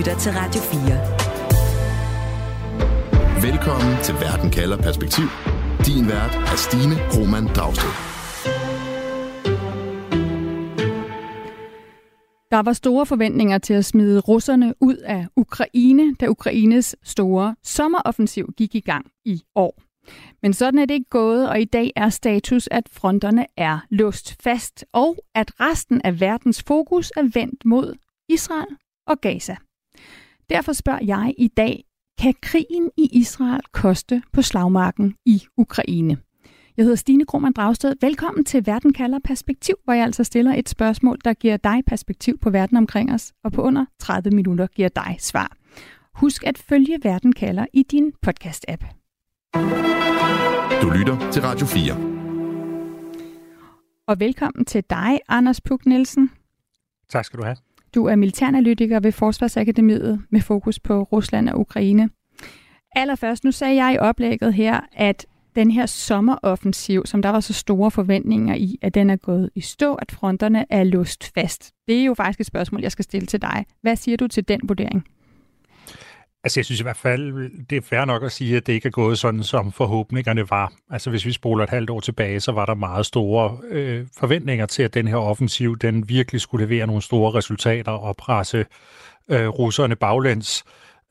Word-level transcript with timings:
lytter 0.00 0.18
til 0.18 0.32
Radio 0.32 0.60
4. 0.60 0.80
Velkommen 3.50 4.02
til 4.02 4.14
Verden 4.14 4.50
kalder 4.50 4.76
perspektiv. 4.76 5.24
Din 5.86 6.08
vært 6.08 6.34
er 6.34 6.56
Stine 6.56 6.96
Roman 7.14 7.46
Dragsted. 7.46 7.90
Der 12.50 12.62
var 12.62 12.72
store 12.72 13.06
forventninger 13.06 13.58
til 13.58 13.74
at 13.74 13.84
smide 13.84 14.20
russerne 14.20 14.74
ud 14.80 14.96
af 14.96 15.26
Ukraine, 15.36 16.14
da 16.14 16.26
Ukraines 16.26 16.96
store 17.02 17.56
sommeroffensiv 17.62 18.52
gik 18.56 18.74
i 18.74 18.80
gang 18.80 19.06
i 19.24 19.42
år. 19.54 19.82
Men 20.42 20.52
sådan 20.52 20.78
er 20.78 20.84
det 20.84 20.94
ikke 20.94 21.10
gået, 21.10 21.48
og 21.48 21.60
i 21.60 21.64
dag 21.64 21.92
er 21.96 22.08
status, 22.08 22.68
at 22.70 22.88
fronterne 22.92 23.46
er 23.56 23.78
låst 23.90 24.42
fast, 24.42 24.84
og 24.92 25.16
at 25.34 25.60
resten 25.60 26.00
af 26.04 26.20
verdens 26.20 26.62
fokus 26.62 27.12
er 27.16 27.30
vendt 27.34 27.64
mod 27.64 27.94
Israel 28.28 28.76
og 29.06 29.20
Gaza. 29.20 29.56
Derfor 30.50 30.72
spørger 30.72 31.04
jeg 31.04 31.34
i 31.38 31.48
dag, 31.48 31.84
kan 32.18 32.34
krigen 32.42 32.90
i 32.96 33.08
Israel 33.12 33.60
koste 33.72 34.22
på 34.32 34.42
slagmarken 34.42 35.14
i 35.26 35.42
Ukraine? 35.56 36.18
Jeg 36.76 36.84
hedder 36.84 36.96
Stine 36.96 37.26
Krohmann 37.26 37.52
Dragsted. 37.52 37.94
Velkommen 38.00 38.44
til 38.44 38.66
Verden 38.66 38.92
kalder 38.92 39.18
perspektiv, 39.24 39.74
hvor 39.84 39.92
jeg 39.92 40.04
altså 40.04 40.24
stiller 40.24 40.54
et 40.54 40.68
spørgsmål, 40.68 41.18
der 41.24 41.34
giver 41.34 41.56
dig 41.56 41.82
perspektiv 41.86 42.38
på 42.38 42.50
verden 42.50 42.76
omkring 42.76 43.12
os, 43.12 43.32
og 43.44 43.52
på 43.52 43.62
under 43.62 43.84
30 43.98 44.30
minutter 44.30 44.66
giver 44.66 44.88
dig 44.88 45.16
svar. 45.18 45.56
Husk 46.14 46.46
at 46.46 46.58
følge 46.58 46.98
Verden 47.02 47.32
kalder 47.32 47.66
i 47.72 47.82
din 47.82 48.12
podcast-app. 48.26 48.84
Du 50.82 50.90
lytter 50.90 51.30
til 51.32 51.42
Radio 51.42 51.66
4. 51.66 51.94
Og 54.08 54.20
velkommen 54.20 54.64
til 54.64 54.84
dig, 54.90 55.20
Anders 55.28 55.60
Puk 55.60 55.86
Nielsen. 55.86 56.30
Tak 57.08 57.24
skal 57.24 57.38
du 57.38 57.44
have. 57.44 57.56
Du 57.94 58.04
er 58.04 58.16
militæranalytiker 58.16 59.00
ved 59.00 59.12
Forsvarsakademiet 59.12 60.22
med 60.30 60.40
fokus 60.40 60.78
på 60.78 61.02
Rusland 61.02 61.48
og 61.48 61.60
Ukraine. 61.60 62.08
Allerførst, 62.96 63.44
nu 63.44 63.52
sagde 63.52 63.84
jeg 63.84 63.94
i 63.94 63.98
oplægget 63.98 64.54
her, 64.54 64.80
at 64.92 65.26
den 65.56 65.70
her 65.70 65.86
sommeroffensiv, 65.86 67.06
som 67.06 67.22
der 67.22 67.30
var 67.30 67.40
så 67.40 67.52
store 67.52 67.90
forventninger 67.90 68.54
i, 68.54 68.78
at 68.82 68.94
den 68.94 69.10
er 69.10 69.16
gået 69.16 69.50
i 69.54 69.60
stå, 69.60 69.94
at 69.94 70.12
fronterne 70.12 70.64
er 70.70 70.84
låst 70.84 71.32
fast. 71.34 71.72
Det 71.88 72.00
er 72.00 72.04
jo 72.04 72.14
faktisk 72.14 72.40
et 72.40 72.46
spørgsmål, 72.46 72.82
jeg 72.82 72.92
skal 72.92 73.02
stille 73.02 73.26
til 73.26 73.42
dig. 73.42 73.66
Hvad 73.82 73.96
siger 73.96 74.16
du 74.16 74.28
til 74.28 74.48
den 74.48 74.60
vurdering? 74.62 75.04
Altså 76.44 76.60
jeg 76.60 76.64
synes 76.64 76.80
i 76.80 76.82
hvert 76.82 76.96
fald, 76.96 77.50
det 77.66 77.76
er 77.76 77.82
fair 77.82 78.04
nok 78.04 78.22
at 78.22 78.32
sige, 78.32 78.56
at 78.56 78.66
det 78.66 78.72
ikke 78.72 78.86
er 78.86 78.90
gået 78.90 79.18
sådan, 79.18 79.42
som 79.42 79.72
forhåbningerne 79.72 80.50
var. 80.50 80.72
Altså 80.90 81.10
hvis 81.10 81.26
vi 81.26 81.32
spoler 81.32 81.64
et 81.64 81.70
halvt 81.70 81.90
år 81.90 82.00
tilbage, 82.00 82.40
så 82.40 82.52
var 82.52 82.66
der 82.66 82.74
meget 82.74 83.06
store 83.06 83.58
øh, 83.68 84.06
forventninger 84.18 84.66
til, 84.66 84.82
at 84.82 84.94
den 84.94 85.08
her 85.08 85.16
offensiv, 85.16 85.78
den 85.78 86.08
virkelig 86.08 86.40
skulle 86.40 86.66
levere 86.66 86.86
nogle 86.86 87.02
store 87.02 87.34
resultater 87.34 87.92
og 87.92 88.16
presse 88.16 88.66
øh, 89.28 89.48
russerne 89.48 89.96
baglæns. 89.96 90.64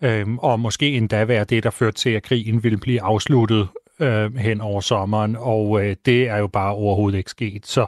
Øh, 0.04 0.28
og 0.38 0.60
måske 0.60 0.92
endda 0.92 1.26
være 1.26 1.44
det, 1.44 1.64
der 1.64 1.70
førte 1.70 1.98
til, 1.98 2.10
at 2.10 2.24
krigen 2.24 2.64
ville 2.64 2.78
blive 2.78 3.02
afsluttet 3.02 3.68
øh, 4.00 4.36
hen 4.36 4.62
over 4.62 4.82
sommeren, 4.82 5.36
og 5.40 5.86
øh, 5.86 5.96
det 6.06 6.30
er 6.30 6.38
jo 6.38 6.48
bare 6.48 6.74
overhovedet 6.74 7.18
ikke 7.18 7.32
sket. 7.32 7.68
Så 7.68 7.82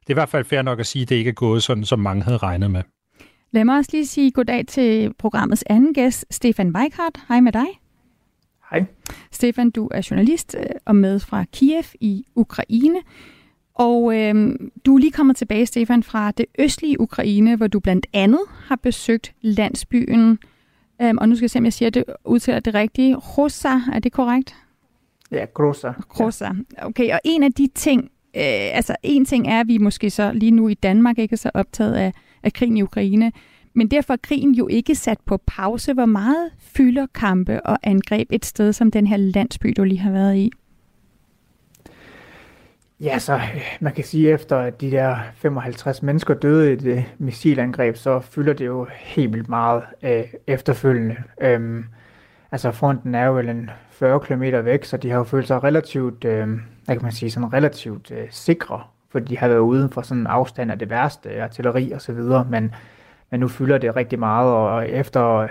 det 0.00 0.06
er 0.06 0.12
i 0.12 0.14
hvert 0.14 0.28
fald 0.28 0.44
fair 0.44 0.62
nok 0.62 0.80
at 0.80 0.86
sige, 0.86 1.02
at 1.02 1.08
det 1.08 1.16
ikke 1.16 1.28
er 1.28 1.34
gået 1.34 1.62
sådan, 1.62 1.84
som 1.84 1.98
mange 1.98 2.22
havde 2.22 2.38
regnet 2.38 2.70
med. 2.70 2.82
Lad 3.52 3.64
mig 3.64 3.76
også 3.76 3.90
lige 3.92 4.06
sige 4.06 4.30
goddag 4.30 4.66
til 4.66 5.14
programmets 5.18 5.64
anden 5.66 5.94
gæst, 5.94 6.26
Stefan 6.30 6.76
Weikhardt. 6.76 7.20
Hej 7.28 7.40
med 7.40 7.52
dig. 7.52 7.66
Hej. 8.70 8.84
Stefan, 9.32 9.70
du 9.70 9.88
er 9.90 10.06
journalist 10.10 10.56
øh, 10.58 10.66
og 10.84 10.96
med 10.96 11.20
fra 11.20 11.44
Kiev 11.52 11.84
i 12.00 12.24
Ukraine. 12.34 12.98
Og 13.74 14.16
øh, 14.16 14.56
du 14.86 14.94
er 14.94 14.98
lige 14.98 15.12
kommet 15.12 15.36
tilbage, 15.36 15.66
Stefan, 15.66 16.02
fra 16.02 16.30
det 16.30 16.46
østlige 16.58 17.00
Ukraine, 17.00 17.56
hvor 17.56 17.66
du 17.66 17.80
blandt 17.80 18.06
andet 18.12 18.40
har 18.48 18.76
besøgt 18.76 19.34
landsbyen, 19.40 20.38
øh, 21.02 21.14
og 21.18 21.28
nu 21.28 21.34
skal 21.34 21.44
jeg 21.44 21.50
se, 21.50 21.58
om 21.58 21.64
jeg 21.64 21.72
siger 21.72 21.90
det, 21.90 22.04
udtaler 22.24 22.60
det 22.60 22.74
rigtige, 22.74 23.16
Rosa, 23.16 23.80
er 23.92 23.98
det 23.98 24.12
korrekt? 24.12 24.56
Ja, 25.30 25.44
Grosa. 25.54 25.92
Grosa. 26.08 26.50
Okay, 26.78 27.12
og 27.12 27.20
en 27.24 27.42
af 27.42 27.52
de 27.52 27.68
ting, 27.74 28.02
øh, 28.36 28.76
altså 28.76 28.96
en 29.02 29.24
ting 29.24 29.48
er, 29.48 29.60
at 29.60 29.68
vi 29.68 29.78
måske 29.78 30.10
så 30.10 30.32
lige 30.32 30.50
nu 30.50 30.68
i 30.68 30.74
Danmark 30.74 31.18
ikke 31.18 31.32
er 31.32 31.36
så 31.36 31.50
optaget 31.54 31.94
af, 31.94 32.12
af 32.42 32.52
krigen 32.52 32.76
i 32.76 32.82
Ukraine, 32.82 33.32
men 33.74 33.88
derfor 33.88 34.12
er 34.12 34.18
krigen 34.22 34.54
jo 34.54 34.68
ikke 34.68 34.94
sat 34.94 35.18
på 35.26 35.36
pause. 35.46 35.92
Hvor 35.92 36.06
meget 36.06 36.50
fylder 36.58 37.06
kampe 37.14 37.66
og 37.66 37.78
angreb 37.82 38.28
et 38.30 38.44
sted 38.44 38.72
som 38.72 38.90
den 38.90 39.06
her 39.06 39.16
landsby, 39.16 39.74
du 39.76 39.84
lige 39.84 39.98
har 39.98 40.10
været 40.12 40.36
i? 40.36 40.50
Ja, 43.00 43.18
så 43.18 43.34
øh, 43.34 43.62
man 43.80 43.92
kan 43.92 44.04
sige, 44.04 44.28
at 44.28 44.34
efter 44.34 44.58
at 44.58 44.80
de 44.80 44.90
der 44.90 45.16
55 45.34 46.02
mennesker 46.02 46.34
døde 46.34 46.72
i 46.72 46.76
det 46.76 47.04
missilangreb, 47.18 47.96
så 47.96 48.20
fylder 48.20 48.52
det 48.52 48.66
jo 48.66 48.86
helt 48.90 49.32
vildt 49.32 49.48
meget 49.48 49.82
øh, 50.02 50.24
efterfølgende. 50.46 51.16
Øhm, 51.40 51.84
altså 52.52 52.70
fronten 52.70 53.14
er 53.14 53.24
jo 53.24 53.38
en 53.38 53.70
40 53.90 54.20
km 54.20 54.42
væk, 54.42 54.84
så 54.84 54.96
de 54.96 55.10
har 55.10 55.18
jo 55.18 55.24
følt 55.24 55.46
sig 55.46 55.64
relativt, 55.64 56.24
øh, 56.24 56.48
hvad 56.84 56.96
kan 56.96 57.02
man 57.02 57.12
sige, 57.12 57.30
sådan 57.30 57.52
relativt 57.52 58.10
øh, 58.10 58.26
sikre, 58.30 58.82
fordi 59.10 59.26
de 59.26 59.38
har 59.38 59.48
været 59.48 59.58
uden 59.58 59.90
for 59.90 60.02
sådan 60.02 60.20
en 60.20 60.26
afstand 60.26 60.70
af 60.70 60.78
det 60.78 60.90
værste, 60.90 61.42
artilleri 61.42 61.90
og 61.90 62.00
så 62.00 62.12
videre, 62.12 62.46
men, 62.50 62.74
men 63.30 63.40
nu 63.40 63.48
fylder 63.48 63.78
det 63.78 63.96
rigtig 63.96 64.18
meget, 64.18 64.52
og 64.52 64.88
efter, 64.88 65.48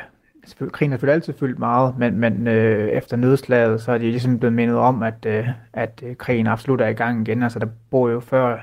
krigen 0.72 0.92
har 0.92 0.98
selvfølgelig 0.98 1.14
altid 1.14 1.34
fyldt 1.40 1.60
meget, 1.60 1.98
men, 1.98 2.20
men 2.20 2.48
øh, 2.48 2.90
efter 2.90 3.18
nedslaget, 3.18 3.82
så 3.82 3.92
er 3.92 3.98
de 3.98 4.04
ligesom 4.04 4.40
blevet 4.40 4.54
mindet 4.54 4.78
om, 4.78 5.04
at, 5.04 5.26
øh, 5.26 5.48
at 5.74 6.04
øh, 6.06 6.16
krigen 6.16 6.48
absolut 6.48 6.82
er 6.82 6.88
i 6.88 6.94
gang 6.94 7.28
igen, 7.28 7.44
altså 7.44 7.60
der 7.60 7.68
bor 7.90 8.10
jo 8.10 8.20
før 8.20 8.58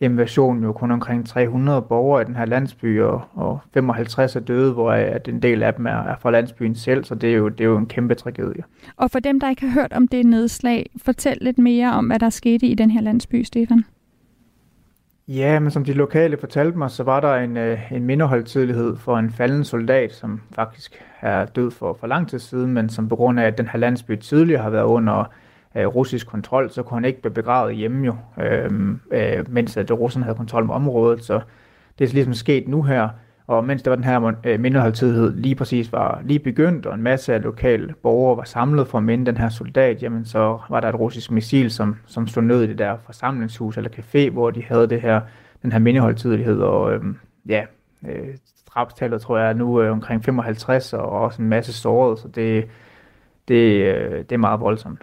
invasionen 0.00 0.62
jo 0.62 0.72
kun 0.72 0.90
omkring 0.90 1.26
300 1.26 1.82
borgere 1.82 2.22
i 2.22 2.24
den 2.24 2.36
her 2.36 2.44
landsby, 2.44 3.00
og, 3.00 3.22
og 3.34 3.58
55 3.74 4.36
er 4.36 4.40
døde, 4.40 4.72
hvor 4.72 4.92
at 4.92 5.28
en 5.28 5.42
del 5.42 5.62
af 5.62 5.74
dem 5.74 5.86
er, 5.86 6.02
er 6.02 6.16
fra 6.20 6.30
landsbyen 6.30 6.74
selv, 6.74 7.04
så 7.04 7.14
det 7.14 7.30
er, 7.30 7.34
jo, 7.34 7.48
det 7.48 7.60
er 7.60 7.64
jo 7.64 7.76
en 7.76 7.86
kæmpe 7.86 8.14
tragedie. 8.14 8.62
Og 8.96 9.10
for 9.10 9.18
dem, 9.18 9.40
der 9.40 9.50
ikke 9.50 9.66
har 9.66 9.80
hørt 9.80 9.92
om 9.92 10.08
det 10.08 10.26
nedslag, 10.26 10.90
fortæl 11.04 11.38
lidt 11.40 11.58
mere 11.58 11.92
om, 11.92 12.06
hvad 12.06 12.18
der 12.18 12.30
skete 12.30 12.66
i 12.66 12.74
den 12.74 12.90
her 12.90 13.00
landsby, 13.00 13.42
Stefan. 13.42 13.84
Ja, 15.28 15.58
men 15.60 15.70
som 15.70 15.84
de 15.84 15.92
lokale 15.92 16.36
fortalte 16.36 16.78
mig, 16.78 16.90
så 16.90 17.02
var 17.02 17.20
der 17.20 17.34
en, 17.34 17.56
øh, 17.56 17.92
en 17.92 18.04
mindeholdtidlighed 18.04 18.96
for 18.96 19.18
en 19.18 19.30
falden 19.30 19.64
soldat, 19.64 20.12
som 20.12 20.40
faktisk 20.54 21.02
er 21.20 21.44
død 21.44 21.70
for, 21.70 21.96
for 22.00 22.06
lang 22.06 22.28
tid 22.28 22.38
siden, 22.38 22.72
men 22.72 22.88
som 22.88 23.08
på 23.08 23.16
grund 23.16 23.40
af, 23.40 23.46
at 23.46 23.58
den 23.58 23.68
her 23.68 23.78
landsby 23.78 24.16
tidligere 24.16 24.62
har 24.62 24.70
været 24.70 24.84
under 24.84 25.24
øh, 25.74 25.86
russisk 25.86 26.26
kontrol, 26.26 26.70
så 26.70 26.82
kunne 26.82 26.96
han 26.96 27.04
ikke 27.04 27.22
blive 27.22 27.34
begravet 27.34 27.76
hjemme 27.76 28.06
jo, 28.06 28.16
øh, 28.42 28.70
øh, 29.10 29.52
mens 29.52 29.76
at 29.76 29.90
russerne 29.90 30.24
havde 30.24 30.36
kontrol 30.36 30.64
med 30.64 30.74
området. 30.74 31.24
Så 31.24 31.40
det 31.98 32.08
er 32.08 32.14
ligesom 32.14 32.34
sket 32.34 32.68
nu 32.68 32.82
her, 32.82 33.08
og 33.46 33.64
mens 33.64 33.82
der 33.82 33.90
var 33.90 33.96
den 33.96 34.04
her 34.04 34.32
øh, 34.44 35.34
lige 35.36 35.54
præcis 35.54 35.92
var 35.92 36.20
lige 36.24 36.38
begyndt, 36.38 36.86
og 36.86 36.94
en 36.94 37.02
masse 37.02 37.34
af 37.34 37.42
lokale 37.42 37.94
borgere 38.02 38.36
var 38.36 38.44
samlet 38.44 38.88
for 38.88 38.98
at 38.98 39.04
minde 39.04 39.26
den 39.26 39.36
her 39.36 39.48
soldat, 39.48 40.02
jamen 40.02 40.24
så 40.24 40.58
var 40.70 40.80
der 40.80 40.88
et 40.88 40.94
russisk 40.94 41.30
missil, 41.30 41.70
som, 41.70 41.96
som 42.06 42.26
stod 42.26 42.42
ned 42.42 42.62
i 42.62 42.66
det 42.66 42.78
der 42.78 42.96
forsamlingshus 43.06 43.76
eller 43.76 43.90
café, 43.90 44.30
hvor 44.30 44.50
de 44.50 44.62
havde 44.62 44.86
det 44.88 45.00
her, 45.00 45.20
den 45.62 45.72
her 45.72 45.78
mindeholdtidlighed, 45.78 46.60
og 46.60 46.92
øhm, 46.92 47.16
ja, 47.48 47.64
øh, 48.08 48.28
drabstallet 48.74 49.20
tror 49.20 49.38
jeg 49.38 49.48
er 49.48 49.52
nu 49.52 49.82
øh, 49.82 49.92
omkring 49.92 50.24
55, 50.24 50.92
og 50.92 51.10
også 51.10 51.42
en 51.42 51.48
masse 51.48 51.72
såret, 51.72 52.18
så 52.18 52.28
det, 52.28 52.68
det, 53.48 53.94
øh, 53.94 54.18
det 54.18 54.32
er 54.32 54.36
meget 54.36 54.60
voldsomt. 54.60 55.02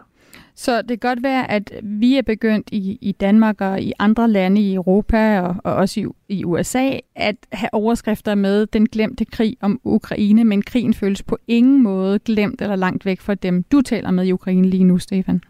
Så 0.56 0.82
det 0.82 1.02
kan 1.02 1.10
godt 1.10 1.24
være, 1.24 1.52
at 1.52 1.72
vi 1.84 2.18
er 2.18 2.22
begyndt 2.22 2.70
i, 2.72 2.98
i 3.02 3.12
Danmark 3.12 3.62
og 3.62 3.82
i 3.82 3.94
andre 4.00 4.28
lande 4.28 4.62
i 4.62 4.74
Europa 4.76 5.42
og, 5.42 5.56
og 5.64 5.76
også 5.76 6.00
i, 6.00 6.06
i 6.30 6.46
USA 6.46 6.90
at 7.16 7.36
have 7.52 7.74
overskrifter 7.74 8.36
med 8.36 8.66
den 8.66 8.86
glemte 8.86 9.26
krig 9.26 9.58
om 9.62 9.80
Ukraine, 9.84 10.44
men 10.44 10.62
krigen 10.62 10.94
føles 10.94 11.24
på 11.24 11.38
ingen 11.48 11.84
måde 11.84 12.20
glemt 12.20 12.62
eller 12.62 12.76
langt 12.76 13.06
væk 13.06 13.22
fra 13.22 13.36
dem, 13.36 13.64
du 13.64 13.82
taler 13.82 14.12
med 14.12 14.26
i 14.26 14.32
Ukraine 14.32 14.68
lige 14.68 14.84
nu, 14.84 14.98
Stefan. 14.98 15.42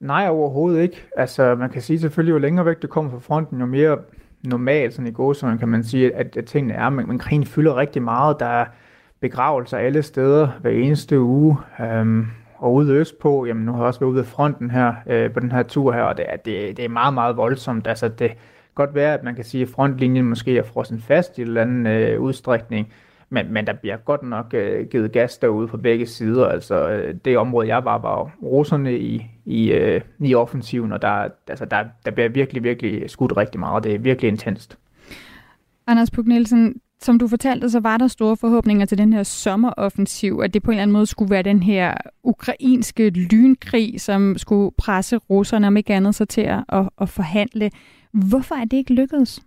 Nej, 0.00 0.28
overhovedet 0.28 0.82
ikke. 0.82 1.04
Altså, 1.16 1.54
man 1.54 1.70
kan 1.70 1.82
sige 1.82 2.00
selvfølgelig, 2.00 2.32
jo 2.32 2.38
længere 2.38 2.66
væk 2.66 2.82
det 2.82 2.90
kommer 2.90 3.10
fra 3.10 3.18
fronten, 3.18 3.60
jo 3.60 3.66
mere 3.66 3.98
normalt 4.44 4.94
sådan 4.94 5.06
i 5.06 5.10
gåsøjne 5.10 5.58
kan 5.58 5.68
man 5.68 5.84
sige, 5.84 6.14
at, 6.14 6.36
at 6.36 6.44
tingene 6.44 6.74
er, 6.74 6.90
men, 6.90 7.08
men 7.08 7.18
krigen 7.18 7.46
fylder 7.46 7.76
rigtig 7.76 8.02
meget. 8.02 8.36
Der 8.40 8.46
er 8.46 8.66
begravelser 9.20 9.78
alle 9.78 10.02
steder 10.02 10.48
hver 10.60 10.70
eneste 10.70 11.20
uge. 11.20 11.56
Øhm, 11.80 12.26
og 12.62 12.74
ude 12.74 12.92
østpå, 12.92 13.46
jamen 13.46 13.64
nu 13.64 13.72
har 13.72 13.78
jeg 13.78 13.86
også 13.86 14.00
været 14.00 14.10
ude 14.10 14.20
af 14.20 14.26
fronten 14.26 14.70
her 14.70 14.94
øh, 15.06 15.32
på 15.32 15.40
den 15.40 15.52
her 15.52 15.62
tur 15.62 15.92
her, 15.92 16.02
og 16.02 16.16
det 16.16 16.24
er, 16.28 16.36
det, 16.36 16.76
det 16.76 16.84
er 16.84 16.88
meget, 16.88 17.14
meget 17.14 17.36
voldsomt. 17.36 17.86
Altså 17.86 18.08
det 18.08 18.28
kan 18.28 18.36
godt 18.74 18.94
være, 18.94 19.14
at 19.14 19.24
man 19.24 19.34
kan 19.34 19.44
sige, 19.44 19.62
at 19.62 19.68
frontlinjen 19.68 20.24
måske 20.24 20.58
er 20.58 20.62
frossen 20.62 21.00
fast 21.00 21.38
i 21.38 21.40
en 21.40 21.46
eller 21.46 21.62
anden 21.62 21.86
øh, 21.86 22.20
udstrækning, 22.20 22.92
men, 23.28 23.52
men 23.52 23.66
der 23.66 23.72
bliver 23.72 23.96
godt 23.96 24.22
nok 24.22 24.54
øh, 24.54 24.86
givet 24.86 25.12
gas 25.12 25.38
derude 25.38 25.68
på 25.68 25.76
begge 25.76 26.06
sider. 26.06 26.46
Altså 26.46 26.90
øh, 26.90 27.14
det 27.24 27.38
område, 27.38 27.68
jeg 27.68 27.84
var, 27.84 27.98
var 27.98 28.30
russerne 28.42 28.98
i, 28.98 29.26
i, 29.44 29.72
øh, 29.72 30.00
i 30.20 30.34
offensiven, 30.34 30.92
og 30.92 31.02
der, 31.02 31.28
altså, 31.48 31.64
der, 31.64 31.84
der 32.04 32.10
bliver 32.10 32.28
virkelig, 32.28 32.62
virkelig 32.62 33.10
skudt 33.10 33.36
rigtig 33.36 33.60
meget. 33.60 33.84
Det 33.84 33.94
er 33.94 33.98
virkelig 33.98 34.28
intenst. 34.28 34.78
Anders 35.86 36.10
Puk 36.10 36.26
Nielsen, 36.26 36.74
som 37.04 37.18
du 37.18 37.28
fortalte, 37.28 37.70
så 37.70 37.80
var 37.80 37.96
der 37.96 38.08
store 38.08 38.36
forhåbninger 38.36 38.86
til 38.86 38.98
den 38.98 39.12
her 39.12 39.22
sommeroffensiv, 39.22 40.40
at 40.44 40.54
det 40.54 40.62
på 40.62 40.70
en 40.70 40.74
eller 40.74 40.82
anden 40.82 40.92
måde 40.92 41.06
skulle 41.06 41.30
være 41.30 41.42
den 41.42 41.62
her 41.62 41.94
ukrainske 42.22 43.10
lynkrig, 43.10 44.00
som 44.00 44.38
skulle 44.38 44.70
presse 44.78 45.16
russerne 45.16 45.66
om 45.66 45.76
ikke 45.76 45.94
andet 45.94 46.14
så 46.14 46.24
til 46.24 46.40
at, 46.40 46.64
at, 46.68 46.88
at 47.00 47.08
forhandle. 47.08 47.70
Hvorfor 48.12 48.54
er 48.54 48.64
det 48.64 48.76
ikke 48.76 48.94
lykkedes? 48.94 49.40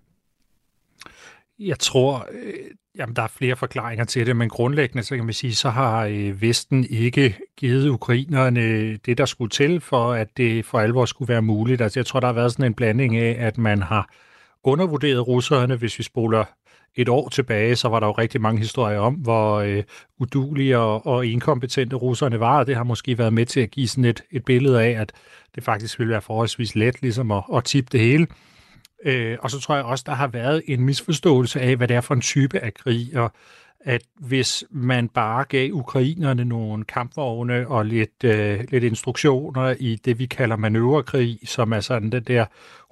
Jeg 1.60 1.80
tror, 1.80 2.28
øh, 2.32 2.54
jamen, 2.98 3.16
der 3.16 3.22
er 3.22 3.28
flere 3.28 3.56
forklaringer 3.56 4.06
til 4.06 4.28
det, 4.28 4.36
men 4.36 4.50
grundlæggende 4.50 5.04
så 5.04 5.16
kan 5.16 5.26
man 5.26 5.34
sige, 5.34 5.56
så 5.56 5.70
har 5.70 6.06
øh, 6.06 6.42
Vesten 6.42 6.86
ikke 6.90 7.38
givet 7.58 7.90
ukrainerne 7.90 8.96
det, 8.98 9.18
der 9.18 9.26
skulle 9.26 9.50
til, 9.50 9.82
for 9.82 10.14
at 10.14 10.38
det 10.38 10.66
for 10.66 10.80
alvor 10.80 11.06
skulle 11.06 11.30
være 11.30 11.42
muligt. 11.42 11.82
Altså, 11.82 12.00
jeg 12.00 12.06
tror, 12.06 12.20
der 12.20 12.28
har 12.28 12.34
været 12.34 12.52
sådan 12.52 12.66
en 12.66 12.74
blanding 12.74 13.18
af, 13.18 13.36
at 13.40 13.58
man 13.58 13.82
har 13.82 14.10
undervurderet 14.64 15.28
russerne, 15.28 15.76
hvis 15.76 16.00
vi 16.00 16.04
spoler 16.04 16.46
et 16.96 17.10
år 17.10 17.30
tilbage, 17.30 17.76
så 17.76 17.88
var 17.88 18.00
der 18.00 18.08
jo 18.08 18.14
rigtig 18.14 18.42
mange 18.42 18.60
historier 18.60 19.00
om, 19.00 19.14
hvor 19.14 19.56
øh, 19.56 19.84
udulige 20.20 20.78
og, 20.78 21.06
og 21.06 21.26
inkompetente 21.26 21.96
russerne 21.96 22.40
var, 22.40 22.60
og 22.60 22.68
det 22.68 22.76
har 22.76 22.84
måske 22.84 23.18
været 23.18 23.34
med 23.34 23.46
til 23.46 23.60
at 23.60 23.72
give 23.72 23.88
sådan 23.88 24.06
et, 24.06 24.24
et 24.32 24.46
billede 24.46 24.84
af, 24.84 25.02
at 25.02 25.12
det 25.56 25.64
faktisk 25.64 26.00
ville 26.00 26.12
være 26.12 26.22
forholdsvis 26.22 26.76
let 26.76 27.02
ligesom 27.02 27.32
at, 27.32 27.44
at 27.56 27.64
tippe 27.64 27.90
det 27.92 28.00
hele. 28.00 28.28
Øh, 29.06 29.38
og 29.42 29.52
så 29.52 29.60
tror 29.60 29.76
jeg 29.76 29.86
også, 29.86 30.04
der 30.08 30.14
har 30.14 30.28
været 30.28 30.62
en 30.68 30.84
misforståelse 30.84 31.62
af, 31.62 31.76
hvad 31.76 31.88
det 31.88 31.96
er 31.96 32.02
for 32.02 32.14
en 32.14 32.22
type 32.22 32.60
af 32.60 32.74
krig, 32.74 33.18
og 33.18 33.32
at 33.86 34.02
hvis 34.20 34.64
man 34.72 35.10
bare 35.10 35.44
gav 35.44 35.74
ukrainerne 35.74 36.46
nogle 36.46 36.84
kampvogne 36.84 37.68
og 37.68 37.86
lidt, 37.86 38.24
øh, 38.24 38.60
lidt 38.70 38.84
instruktioner 38.84 39.76
i 39.80 39.96
det, 40.06 40.20
vi 40.20 40.26
kalder 40.26 40.56
manøvrekrig, 40.56 41.40
som 41.46 41.72
er 41.72 41.80
sådan 41.80 42.12
den 42.12 42.24
der 42.24 42.46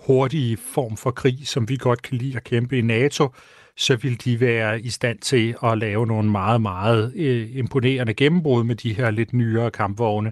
hurtige 0.07 0.57
form 0.57 0.97
for 0.97 1.11
krig, 1.11 1.47
som 1.47 1.69
vi 1.69 1.77
godt 1.77 2.01
kan 2.01 2.17
lide 2.17 2.35
at 2.35 2.43
kæmpe 2.43 2.77
i 2.77 2.81
NATO, 2.81 3.29
så 3.77 3.95
vil 3.95 4.25
de 4.25 4.39
være 4.39 4.81
i 4.81 4.89
stand 4.89 5.19
til 5.19 5.55
at 5.63 5.77
lave 5.77 6.07
nogle 6.07 6.31
meget, 6.31 6.61
meget 6.61 7.13
øh, 7.15 7.55
imponerende 7.55 8.13
gennembrud 8.13 8.63
med 8.63 8.75
de 8.75 8.93
her 8.93 9.11
lidt 9.11 9.33
nyere 9.33 9.71
kampvogne. 9.71 10.31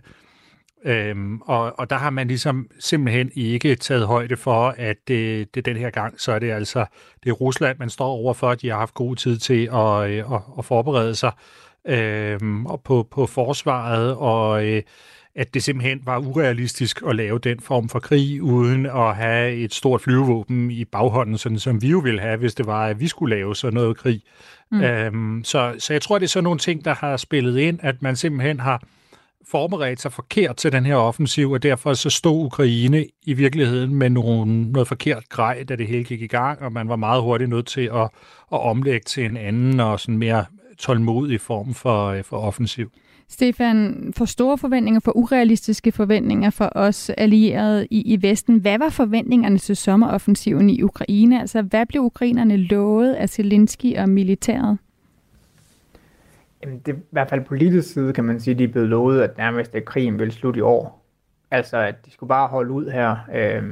Øhm, 0.86 1.42
og, 1.42 1.80
og 1.80 1.90
der 1.90 1.96
har 1.96 2.10
man 2.10 2.28
ligesom 2.28 2.70
simpelthen 2.80 3.32
ikke 3.36 3.76
taget 3.76 4.08
højde 4.08 4.38
for, 4.38 4.76
at 4.78 4.98
det, 5.08 5.56
det 5.56 5.66
den 5.66 5.78
her 5.78 5.90
gang, 5.90 6.22
så 6.22 6.32
er 6.32 6.40
det 6.40 6.52
altså 6.52 6.86
det 7.24 7.30
er 7.30 7.34
Rusland, 7.34 7.80
man 7.80 7.90
står 7.90 8.08
overfor, 8.08 8.50
at 8.50 8.62
de 8.62 8.70
har 8.70 8.78
haft 8.78 8.94
god 8.94 9.16
tid 9.16 9.38
til 9.38 9.70
at, 9.74 10.10
øh, 10.10 10.34
at, 10.34 10.42
at 10.58 10.66
forberede 10.66 11.16
sig 11.16 11.32
øh, 11.88 12.40
og 12.66 12.82
på, 12.84 13.08
på 13.12 13.26
forsvaret, 13.26 14.16
og 14.16 14.66
øh, 14.68 14.84
at 15.36 15.54
det 15.54 15.64
simpelthen 15.64 16.02
var 16.06 16.18
urealistisk 16.18 17.02
at 17.08 17.16
lave 17.16 17.40
den 17.40 17.60
form 17.60 17.90
for 17.90 18.00
krig, 18.00 18.42
uden 18.44 18.86
at 18.86 19.16
have 19.16 19.56
et 19.56 19.74
stort 19.74 20.02
flyvevåben 20.02 20.72
i 20.72 20.86
baghånden, 20.86 21.38
sådan 21.38 21.60
som 21.60 21.82
vi 21.82 21.90
jo 21.90 22.00
ville 22.00 22.22
have, 22.22 22.38
hvis 22.38 22.54
det 22.54 22.66
var, 22.66 22.86
at 22.86 23.00
vi 23.00 23.08
skulle 23.08 23.36
lave 23.36 23.56
sådan 23.56 23.74
noget 23.74 23.98
krig. 23.98 24.22
Mm. 24.72 24.82
Øhm, 24.82 25.44
så, 25.44 25.76
så 25.80 25.94
jeg 25.94 26.02
tror, 26.02 26.18
det 26.18 26.26
er 26.26 26.30
sådan 26.30 26.44
nogle 26.44 26.60
ting, 26.60 26.86
der 26.86 26.94
har 26.94 27.18
spillet 27.18 27.58
ind, 27.58 27.80
at 27.84 28.02
man 28.02 28.16
simpelthen 28.16 28.60
har 28.60 28.84
forberedt 29.52 30.02
sig 30.02 30.12
forkert 30.12 30.56
til 30.56 30.72
den 30.72 30.86
her 30.86 30.96
offensiv, 30.96 31.52
og 31.52 31.64
derfor 31.64 31.94
så 31.94 32.10
stod 32.10 32.46
Ukraine 32.46 33.06
i 33.24 33.34
virkeligheden 33.34 33.96
med 33.96 34.10
nogle, 34.10 34.72
noget 34.72 34.88
forkert 34.88 35.30
grej, 35.30 35.64
da 35.70 35.76
det 35.76 35.88
hele 35.88 36.04
gik 36.04 36.22
i 36.22 36.28
gang, 36.28 36.62
og 36.62 36.72
man 36.72 36.90
var 36.90 36.96
meget 36.96 37.22
hurtigt 37.22 37.50
nødt 37.50 37.68
til 37.68 37.90
at, 37.94 38.10
at 38.54 38.62
omlægge 38.62 39.04
til 39.06 39.26
en 39.26 39.38
anden 39.38 39.80
og 39.80 40.00
sådan 40.00 40.18
mere 40.18 40.46
tålmodig 40.78 41.42
form 41.42 41.74
for, 41.74 42.22
for 42.24 42.38
offensiv. 42.38 42.92
Stefan, 43.32 44.14
for 44.18 44.26
store 44.26 44.58
forventninger, 44.58 45.00
for 45.00 45.18
urealistiske 45.18 45.92
forventninger 45.92 46.50
for 46.50 46.70
os 46.76 47.10
allierede 47.10 47.88
i, 47.90 48.02
i 48.02 48.22
Vesten. 48.22 48.58
Hvad 48.58 48.80
var 48.80 48.90
forventningerne 48.90 49.58
til 49.58 49.76
sommeroffensiven 49.76 50.70
i 50.70 50.82
Ukraine? 50.82 51.42
Altså, 51.42 51.62
hvad 51.62 51.86
blev 51.86 52.02
ukrainerne 52.02 52.58
lovet 52.58 53.14
af 53.14 53.30
Zelensky 53.30 53.98
og 53.98 54.10
militæret? 54.10 54.78
Jamen, 56.64 56.80
det 56.86 56.92
er 56.92 56.98
i 56.98 57.02
hvert 57.12 57.30
fald 57.30 57.42
politisk 57.42 57.94
side, 57.94 58.14
kan 58.14 58.24
man 58.24 58.40
sige, 58.40 58.54
de 58.54 58.64
er 58.64 58.68
blevet 58.68 58.90
lovet, 58.90 59.22
at 59.22 59.38
nærmest 59.38 59.76
at 59.76 59.86
krigen 59.86 60.20
ville 60.20 60.34
slutte 60.34 60.58
i 60.58 60.62
år. 60.62 61.06
Altså, 61.52 61.78
at 61.78 62.06
de 62.06 62.12
skulle 62.12 62.28
bare 62.28 62.48
holde 62.48 62.72
ud 62.72 62.90
her 62.90 63.16
øh, 63.36 63.64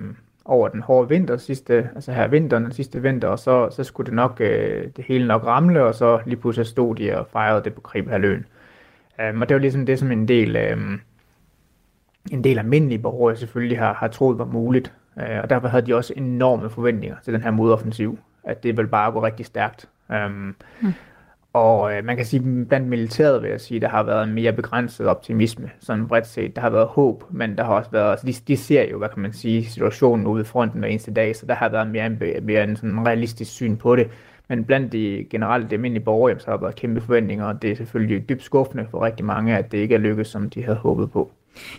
over 0.46 0.68
den 0.68 0.82
hårde 0.82 1.10
vinter, 1.10 1.38
sidste, 1.38 1.90
altså 1.96 2.12
her 2.12 2.28
vinteren 2.28 2.64
den 2.64 2.72
sidste 2.72 3.02
vinter, 3.02 3.28
og 3.28 3.40
så, 3.40 3.70
så 3.72 3.84
skulle 3.84 4.06
det 4.06 4.14
nok, 4.14 4.38
øh, 4.42 4.88
det 4.96 5.06
hele 5.06 5.28
nok 5.28 5.46
ramle, 5.46 5.84
og 5.84 5.96
så 5.96 6.20
lige 6.26 6.38
pludselig 6.38 6.68
stod 6.68 6.96
de 6.96 7.18
og 7.18 7.28
fejrede 7.32 7.64
det 7.64 7.74
på 7.74 7.82
Krimhaløen. 7.82 8.46
Um, 9.19 9.42
og 9.42 9.50
det 9.50 9.56
var 9.56 9.62
ligesom 9.62 9.86
det, 9.86 10.00
som 10.00 10.12
en 10.12 10.27
del, 10.27 10.74
um, 10.74 11.01
en 12.31 12.44
del 12.44 12.60
almindelige 12.60 13.00
borgere 13.00 13.36
selvfølgelig 13.36 13.80
har, 13.80 13.94
har 13.94 14.07
troet 14.07 14.38
var 14.38 14.45
muligt. 14.45 14.94
Uh, 15.16 15.24
og 15.44 15.50
derfor 15.50 15.68
havde 15.68 15.86
de 15.86 15.95
også 15.95 16.13
enorme 16.18 16.69
forventninger 16.69 17.16
til 17.24 17.33
den 17.33 17.42
her 17.42 17.51
modoffensiv, 17.51 18.19
at 18.44 18.63
det 18.63 18.77
ville 18.77 18.89
bare 18.89 19.12
gå 19.12 19.24
rigtig 19.24 19.45
stærkt. 19.45 19.89
Um, 20.10 20.56
mm. 20.81 20.94
Og 21.54 21.81
uh, 21.81 22.06
man 22.06 22.16
kan 22.16 22.25
sige, 22.25 22.66
blandt 22.66 22.88
militæret 22.88 23.42
vil 23.42 23.50
jeg 23.50 23.62
sige, 23.62 23.80
der 23.80 23.89
har 23.89 24.04
været 24.04 24.24
en 24.24 24.33
mere 24.33 24.54
begrænset 24.54 25.07
optimisme, 25.07 25.69
sådan 25.80 26.07
bredt 26.07 26.27
set. 26.27 26.56
Der 26.56 26.62
har 26.62 26.69
været 26.69 26.88
håb, 26.88 27.24
men 27.30 27.57
der 27.57 27.63
har 27.63 27.74
også 27.74 27.92
været, 27.92 28.12
altså 28.12 28.25
de, 28.25 28.33
de 28.48 28.57
ser 28.57 28.89
jo, 28.92 28.98
hvad 28.98 29.10
kan 29.10 29.22
man 29.22 29.33
sige, 29.33 29.65
situationen 29.65 30.27
ude 30.27 30.42
i 30.42 30.45
fronten 30.45 30.80
hver 30.80 30.88
eneste 30.88 31.13
dag, 31.13 31.36
så 31.36 31.45
der 31.45 31.54
har 31.54 31.69
været 31.69 31.88
mere, 31.88 32.10
mere 32.42 32.63
en 32.63 32.75
sådan 32.75 33.07
realistisk 33.07 33.51
syn 33.51 33.77
på 33.77 33.95
det. 33.95 34.10
Men 34.50 34.63
blandt 34.63 34.92
de 34.92 35.25
generelt 35.30 35.69
de 35.69 35.75
almindelige 35.75 36.04
borgere, 36.04 36.40
så 36.40 36.46
har 36.46 36.54
der 36.54 36.62
været 36.62 36.75
kæmpe 36.75 37.01
forventninger, 37.01 37.46
og 37.46 37.62
det 37.62 37.72
er 37.72 37.75
selvfølgelig 37.75 38.30
dybt 38.30 38.44
skuffende 38.44 38.88
for 38.92 39.06
rigtig 39.06 39.25
mange, 39.25 39.57
at 39.57 39.72
det 39.72 39.78
ikke 39.78 39.96
er 39.96 40.00
lykkedes, 40.00 40.28
som 40.28 40.50
de 40.50 40.63
havde 40.63 40.78
håbet 40.78 41.12
på. 41.12 41.31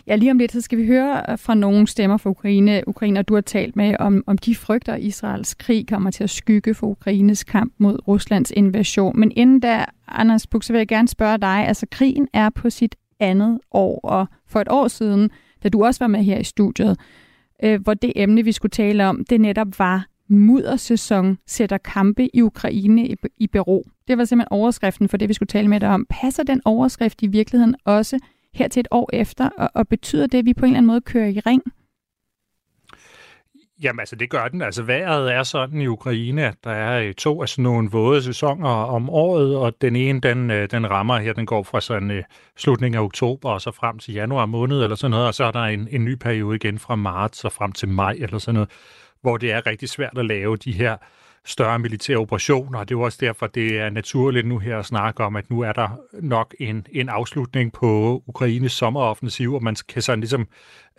Ja, 0.07 0.15
lige 0.15 0.31
om 0.31 0.37
lidt, 0.37 0.51
så 0.51 0.61
skal 0.61 0.77
vi 0.77 0.87
høre 0.87 1.23
øh, 1.29 1.39
fra 1.39 1.55
nogle 1.55 1.87
stemmer 1.87 2.17
fra 2.17 2.29
Ukraine, 2.29 2.83
Ukraine 2.87 3.21
du 3.21 3.33
har 3.33 3.41
talt 3.41 3.75
med, 3.75 3.95
om, 3.99 4.23
om 4.27 4.37
de 4.37 4.55
frygter, 4.55 4.93
at 4.93 5.01
Israels 5.01 5.53
krig 5.53 5.87
kommer 5.87 6.11
til 6.11 6.23
at 6.23 6.29
skygge 6.29 6.73
for 6.73 6.87
Ukraines 6.87 7.43
kamp 7.43 7.73
mod 7.77 8.07
Ruslands 8.07 8.51
invasion. 8.51 9.19
Men 9.19 9.31
inden 9.35 9.59
da, 9.59 9.85
Anders 10.07 10.47
Buk, 10.47 10.63
så 10.63 10.73
vil 10.73 10.79
jeg 10.79 10.87
gerne 10.87 11.07
spørge 11.07 11.37
dig, 11.37 11.67
altså 11.67 11.85
krigen 11.91 12.27
er 12.33 12.49
på 12.49 12.69
sit 12.69 12.95
andet 13.19 13.59
år, 13.71 13.99
og 14.03 14.27
for 14.47 14.59
et 14.59 14.67
år 14.69 14.87
siden, 14.87 15.29
da 15.63 15.69
du 15.69 15.85
også 15.85 16.03
var 16.03 16.07
med 16.07 16.23
her 16.23 16.37
i 16.37 16.43
studiet, 16.43 16.99
øh, 17.63 17.81
hvor 17.81 17.93
det 17.93 18.13
emne, 18.15 18.43
vi 18.43 18.51
skulle 18.51 18.69
tale 18.69 19.07
om, 19.07 19.25
det 19.29 19.41
netop 19.41 19.79
var 19.79 20.05
muddersæson 20.31 21.37
sætter 21.47 21.77
kampe 21.77 22.35
i 22.35 22.41
Ukraine 22.41 23.07
i, 23.07 23.15
i 23.37 23.47
bero. 23.47 23.85
Det 24.07 24.17
var 24.17 24.25
simpelthen 24.25 24.51
overskriften 24.51 25.09
for 25.09 25.17
det, 25.17 25.29
vi 25.29 25.33
skulle 25.33 25.47
tale 25.47 25.67
med 25.67 25.79
dig 25.79 25.89
om. 25.89 26.05
Passer 26.09 26.43
den 26.43 26.61
overskrift 26.65 27.21
i 27.21 27.27
virkeligheden 27.27 27.75
også 27.85 28.19
her 28.53 28.67
til 28.67 28.79
et 28.79 28.87
år 28.91 29.09
efter, 29.13 29.49
og, 29.57 29.69
og 29.73 29.87
betyder 29.87 30.27
det, 30.27 30.37
at 30.37 30.45
vi 30.45 30.53
på 30.53 30.65
en 30.65 30.71
eller 30.71 30.77
anden 30.77 30.87
måde 30.87 31.01
kører 31.01 31.27
i 31.27 31.39
ring? 31.39 31.63
Jamen 33.83 33.99
altså, 33.99 34.15
det 34.15 34.29
gør 34.29 34.47
den. 34.47 34.61
Altså, 34.61 34.83
vejret 34.83 35.33
er 35.33 35.43
sådan 35.43 35.81
i 35.81 35.87
Ukraine, 35.87 36.47
at 36.47 36.55
der 36.63 36.71
er 36.71 37.07
øh, 37.07 37.13
to 37.13 37.41
af 37.41 37.49
sådan 37.49 37.63
nogle 37.63 37.89
våde 37.89 38.23
sæsoner 38.23 38.69
om 38.69 39.09
året, 39.09 39.55
og 39.55 39.81
den 39.81 39.95
ene, 39.95 40.19
den, 40.19 40.51
øh, 40.51 40.71
den 40.71 40.89
rammer 40.89 41.17
her, 41.17 41.33
den 41.33 41.45
går 41.45 41.63
fra 41.63 41.81
sådan 41.81 42.11
uh, 42.11 42.17
slutningen 42.57 42.99
af 42.99 43.03
oktober 43.03 43.49
og 43.49 43.61
så 43.61 43.71
frem 43.71 43.99
til 43.99 44.13
januar 44.13 44.45
måned 44.45 44.83
eller 44.83 44.95
sådan 44.95 45.11
noget, 45.11 45.27
og 45.27 45.33
så 45.33 45.43
er 45.43 45.51
der 45.51 45.63
en, 45.63 45.87
en 45.91 46.05
ny 46.05 46.15
periode 46.15 46.55
igen 46.55 46.79
fra 46.79 46.95
marts 46.95 47.45
og 47.45 47.51
frem 47.51 47.71
til 47.71 47.89
maj 47.89 48.15
eller 48.19 48.37
sådan 48.37 48.53
noget 48.53 48.69
hvor 49.21 49.37
det 49.37 49.51
er 49.51 49.65
rigtig 49.65 49.89
svært 49.89 50.17
at 50.17 50.25
lave 50.25 50.57
de 50.57 50.71
her 50.71 50.97
større 51.45 51.79
militære 51.79 52.17
operationer, 52.17 52.79
og 52.79 52.89
det 52.89 52.95
er 52.95 52.99
jo 52.99 53.05
også 53.05 53.17
derfor, 53.21 53.47
det 53.47 53.79
er 53.79 53.89
naturligt 53.89 54.47
nu 54.47 54.57
her 54.59 54.77
at 54.77 54.85
snakke 54.85 55.23
om, 55.23 55.35
at 55.35 55.49
nu 55.49 55.61
er 55.61 55.71
der 55.71 55.99
nok 56.13 56.55
en, 56.59 56.87
en 56.91 57.09
afslutning 57.09 57.73
på 57.73 58.23
Ukraines 58.27 58.71
sommeroffensiv, 58.71 59.53
og 59.53 59.63
man 59.63 59.75
kan 59.89 60.01
sådan 60.01 60.19
ligesom 60.19 60.47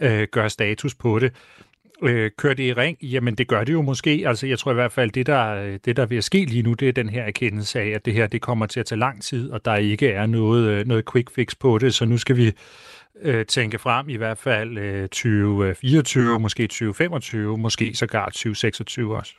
øh, 0.00 0.29
gøre 0.33 0.50
status 0.50 0.95
på 0.95 1.19
det. 1.19 1.33
Øh, 2.02 2.31
kører 2.38 2.55
det 2.55 2.62
i 2.62 2.73
ring? 2.73 2.99
Jamen, 3.02 3.35
det 3.35 3.49
gør 3.49 3.64
det 3.64 3.73
jo 3.73 3.83
måske. 3.83 4.25
Altså, 4.26 4.47
jeg 4.47 4.59
tror 4.59 4.71
i 4.71 4.75
hvert 4.75 4.93
fald, 4.93 5.11
det 5.11 5.26
der, 5.26 5.79
det 5.85 5.97
der 5.97 6.07
vil 6.07 6.23
ske 6.23 6.45
lige 6.45 6.62
nu, 6.62 6.73
det 6.73 6.88
er 6.88 6.93
den 6.93 7.09
her 7.09 7.23
erkendelse 7.23 7.81
af, 7.81 7.88
at 7.88 8.05
det 8.05 8.14
her 8.14 8.26
det 8.26 8.41
kommer 8.41 8.67
til 8.67 8.81
at 8.81 8.87
tage 8.87 8.99
lang 8.99 9.23
tid, 9.23 9.50
og 9.50 9.64
der 9.64 9.76
ikke 9.76 10.09
er 10.09 10.26
noget, 10.26 10.69
øh, 10.69 10.87
noget 10.87 11.05
quick 11.12 11.31
fix 11.35 11.55
på 11.61 11.79
det, 11.79 11.95
så 11.95 12.05
nu 12.05 12.19
skal 12.19 12.37
vi 12.37 12.52
øh, 13.23 13.47
tænke 13.47 13.79
frem 13.79 14.09
i 14.09 14.17
hvert 14.17 14.38
fald 14.38 14.79
øh, 14.79 15.02
2024, 15.02 16.41
måske 16.41 16.62
2025, 16.62 17.59
måske 17.59 17.95
sågar 17.95 18.25
2026 18.25 19.17
også. 19.17 19.35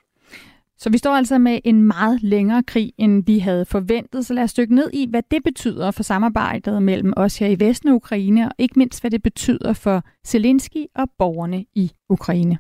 Så 0.77 0.89
vi 0.89 0.97
står 0.97 1.15
altså 1.15 1.37
med 1.37 1.59
en 1.63 1.81
meget 1.81 2.23
længere 2.23 2.63
krig, 2.63 2.93
end 2.97 3.25
vi 3.25 3.39
havde 3.39 3.65
forventet. 3.65 4.25
Så 4.25 4.33
lad 4.33 4.43
os 4.43 4.53
dykke 4.53 4.75
ned 4.75 4.89
i, 4.93 5.07
hvad 5.09 5.21
det 5.31 5.43
betyder 5.43 5.91
for 5.91 6.03
samarbejdet 6.03 6.83
mellem 6.83 7.13
os 7.17 7.37
her 7.37 7.47
i 7.47 7.59
Vesten 7.59 7.89
og 7.89 7.95
Ukraine, 7.95 8.45
og 8.45 8.51
ikke 8.57 8.79
mindst, 8.79 9.01
hvad 9.01 9.11
det 9.11 9.23
betyder 9.23 9.73
for 9.73 10.03
Zelensky 10.27 10.85
og 10.95 11.07
borgerne 11.17 11.65
i 11.75 11.91
Ukraine. 12.09 12.57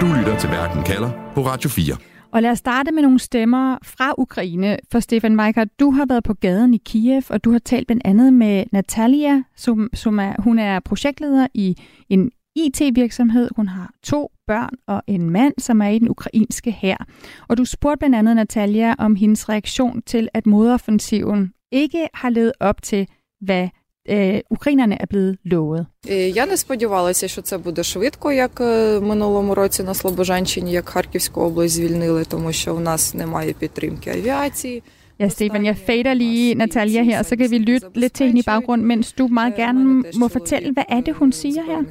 Du 0.00 0.06
lytter 0.18 0.38
til 0.38 0.50
Verden 0.50 0.82
kalder 0.84 1.10
på 1.34 1.40
Radio 1.46 1.70
4. 1.70 2.09
Og 2.32 2.42
lad 2.42 2.50
os 2.50 2.58
starte 2.58 2.92
med 2.92 3.02
nogle 3.02 3.18
stemmer 3.18 3.78
fra 3.82 4.14
Ukraine. 4.18 4.76
For 4.92 5.00
Stefan 5.00 5.40
Weikert, 5.40 5.68
du 5.80 5.90
har 5.90 6.06
været 6.06 6.24
på 6.24 6.34
gaden 6.34 6.74
i 6.74 6.78
Kiev, 6.84 7.22
og 7.28 7.44
du 7.44 7.52
har 7.52 7.58
talt 7.58 7.86
blandt 7.86 8.02
andet 8.04 8.32
med 8.32 8.64
Natalia, 8.72 9.42
som, 9.56 9.90
som 9.94 10.18
er, 10.18 10.34
hun 10.38 10.58
er 10.58 10.80
projektleder 10.80 11.46
i 11.54 11.76
en 12.08 12.30
IT-virksomhed. 12.56 13.48
Hun 13.56 13.68
har 13.68 13.92
to 14.02 14.30
børn 14.46 14.74
og 14.86 15.02
en 15.06 15.30
mand, 15.30 15.54
som 15.58 15.82
er 15.82 15.88
i 15.88 15.98
den 15.98 16.08
ukrainske 16.08 16.70
hær. 16.70 17.06
Og 17.48 17.58
du 17.58 17.64
spurgte 17.64 17.98
blandt 17.98 18.16
andet 18.16 18.36
Natalia 18.36 18.94
om 18.98 19.16
hendes 19.16 19.48
reaktion 19.48 20.02
til, 20.02 20.28
at 20.34 20.46
modoffensiven 20.46 21.52
ikke 21.72 22.08
har 22.14 22.30
levet 22.30 22.52
op 22.60 22.82
til, 22.82 23.08
hvad 23.40 23.68
е, 24.08 24.42
українerne 24.50 24.96
er 25.00 25.06
blevet 25.06 25.38
lovet. 25.44 25.86
Я 26.34 26.46
не 26.46 26.56
сподівалася, 26.56 27.28
що 27.28 27.42
це 27.42 27.58
буде 27.58 27.82
швидко, 27.82 28.32
як 28.32 28.60
минулому 29.00 29.54
році 29.54 29.82
на 29.82 29.94
Слобожанщині, 29.94 30.72
як 30.72 30.88
Харківську 30.88 31.40
область 31.40 31.74
звільнили, 31.74 32.24
тому 32.24 32.52
що 32.52 32.74
в 32.74 32.80
нас 32.80 33.14
немає 33.14 33.52
підтримки 33.52 34.10
авіації. 34.10 34.82
Ja, 35.20 35.28
Stefan, 35.28 35.64
jeg 35.64 35.76
fader 35.76 36.14
lige 36.14 36.54
Natalia 36.54 37.02
her, 37.02 37.22
så 37.22 37.36
kan 37.36 37.50
vi 37.50 37.58
lytte 37.58 37.86
lidt 37.94 38.12
til 38.12 38.26
hende 38.26 38.40
i 38.40 38.42
baggrund, 38.46 38.82
mens 38.82 39.12
du 39.12 39.26
meget 39.26 39.54
gerne 39.54 40.04
må 40.20 40.28
fortælle, 40.28 40.72
hvad 40.72 40.82
er 40.88 41.00
det, 41.00 41.14
hun 41.14 41.32
siger 41.32 41.62
her? 41.62 41.82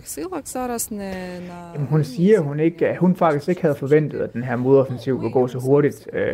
Jamen, 1.73 1.87
hun 1.87 2.03
siger, 2.03 2.37
at 2.39 2.43
hun, 2.45 2.59
ikke, 2.59 2.87
at 2.87 2.97
hun 2.97 3.15
faktisk 3.15 3.49
ikke 3.49 3.61
havde 3.61 3.75
forventet, 3.75 4.19
at 4.19 4.33
den 4.33 4.43
her 4.43 4.55
modoffensiv 4.55 5.17
ville 5.17 5.31
gå 5.31 5.47
så 5.47 5.59
hurtigt, 5.59 6.07
øh, 6.13 6.31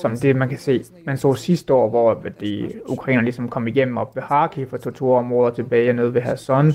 som 0.00 0.16
det 0.16 0.36
man 0.36 0.48
kan 0.48 0.58
se. 0.58 0.84
Man 1.06 1.16
så 1.18 1.34
sidste 1.34 1.74
år, 1.74 1.88
hvor 1.88 2.22
de 2.40 2.72
ukrainer 2.86 3.22
ligesom 3.22 3.48
kom 3.48 3.66
igennem 3.66 3.96
op 3.96 4.16
ved 4.16 4.22
Kharkiv 4.22 4.66
og 4.72 4.80
tog 4.82 4.94
to 4.94 5.12
områder 5.12 5.54
tilbage 5.54 5.92
nede 5.92 6.14
ved 6.14 6.22
Kherson. 6.22 6.72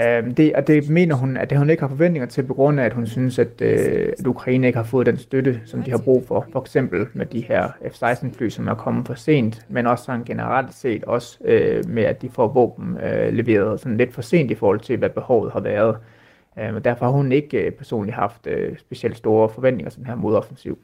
Øh, 0.00 0.36
det, 0.36 0.54
og 0.54 0.66
det 0.66 0.90
mener 0.90 1.14
hun, 1.14 1.36
at 1.36 1.50
det 1.50 1.58
hun 1.58 1.70
ikke 1.70 1.80
har 1.80 1.88
forventninger 1.88 2.26
til, 2.26 2.42
på 2.42 2.54
grund 2.54 2.80
af, 2.80 2.84
at 2.84 2.92
hun 2.92 3.06
synes, 3.06 3.38
at, 3.38 3.60
øh, 3.60 4.12
at 4.18 4.26
Ukraine 4.26 4.66
ikke 4.66 4.76
har 4.76 4.84
fået 4.84 5.06
den 5.06 5.16
støtte, 5.16 5.60
som 5.64 5.82
de 5.82 5.90
har 5.90 5.98
brug 5.98 6.24
for. 6.26 6.46
For 6.52 6.60
eksempel 6.60 7.06
med 7.12 7.26
de 7.26 7.40
her 7.40 7.68
F-16-fly, 7.68 8.48
som 8.48 8.68
er 8.68 8.74
kommet 8.74 9.06
for 9.06 9.14
sent, 9.14 9.66
men 9.68 9.86
også 9.86 10.04
sådan 10.04 10.24
generelt 10.24 10.74
set 10.74 11.04
også 11.04 11.38
øh, 11.44 11.88
med, 11.88 12.02
at 12.02 12.22
de 12.22 12.28
får 12.28 12.48
våben 12.48 12.98
øh, 13.02 13.32
leveret 13.32 13.80
sådan 13.80 13.96
lidt 13.96 14.14
for 14.14 14.22
sent 14.22 14.50
i 14.50 14.54
forhold 14.54 14.80
til, 14.80 14.96
hvad 14.96 15.10
behovet 15.10 15.52
har 15.52 15.60
været. 15.60 15.96
Øh, 16.58 16.74
og 16.74 16.84
derfor 16.84 17.04
har 17.04 17.12
hun 17.12 17.32
ikke 17.32 17.58
øh, 17.58 17.72
personligt 17.72 18.14
haft 18.14 18.46
øh, 18.46 18.78
specielt 18.78 19.16
store 19.16 19.48
forventninger 19.48 19.90
til 19.90 19.98
den 19.98 20.06
her 20.06 20.14
modoffensiv. 20.14 20.78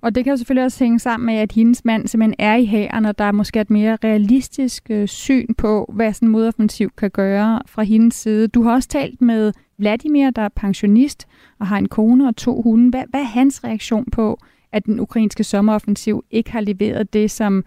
Og 0.00 0.14
det 0.14 0.24
kan 0.24 0.30
jo 0.30 0.36
selvfølgelig 0.36 0.64
også 0.64 0.84
hænge 0.84 0.98
sammen 0.98 1.26
med, 1.26 1.34
at 1.34 1.52
hendes 1.52 1.84
mand 1.84 2.06
simpelthen 2.06 2.34
er 2.38 2.54
i 2.56 2.66
hæren, 2.66 3.04
og 3.04 3.18
der 3.18 3.24
er 3.24 3.32
måske 3.32 3.60
et 3.60 3.70
mere 3.70 3.98
realistisk 4.04 4.86
øh, 4.90 5.08
syn 5.08 5.54
på, 5.54 5.92
hvad 5.94 6.12
sådan 6.12 6.28
en 6.28 6.32
modoffensiv 6.32 6.90
kan 6.96 7.10
gøre 7.10 7.60
fra 7.66 7.82
hendes 7.82 8.14
side. 8.14 8.48
Du 8.48 8.62
har 8.62 8.72
også 8.72 8.88
talt 8.88 9.20
med 9.20 9.52
Vladimir, 9.78 10.30
der 10.30 10.42
er 10.42 10.48
pensionist 10.48 11.28
og 11.58 11.66
har 11.66 11.78
en 11.78 11.88
kone 11.88 12.28
og 12.28 12.36
to 12.36 12.62
hunde. 12.62 12.90
Hvad, 12.90 13.02
hvad 13.10 13.20
er 13.20 13.24
hans 13.24 13.64
reaktion 13.64 14.10
på, 14.12 14.38
at 14.72 14.86
den 14.86 15.00
ukrainske 15.00 15.44
sommeroffensiv 15.44 16.24
ikke 16.30 16.52
har 16.52 16.60
leveret 16.60 17.12
det, 17.12 17.30
som 17.30 17.64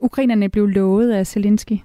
ukrainerne 0.00 0.48
blev 0.48 0.66
lovet 0.66 1.12
af 1.12 1.26
Zelensky? 1.26 1.78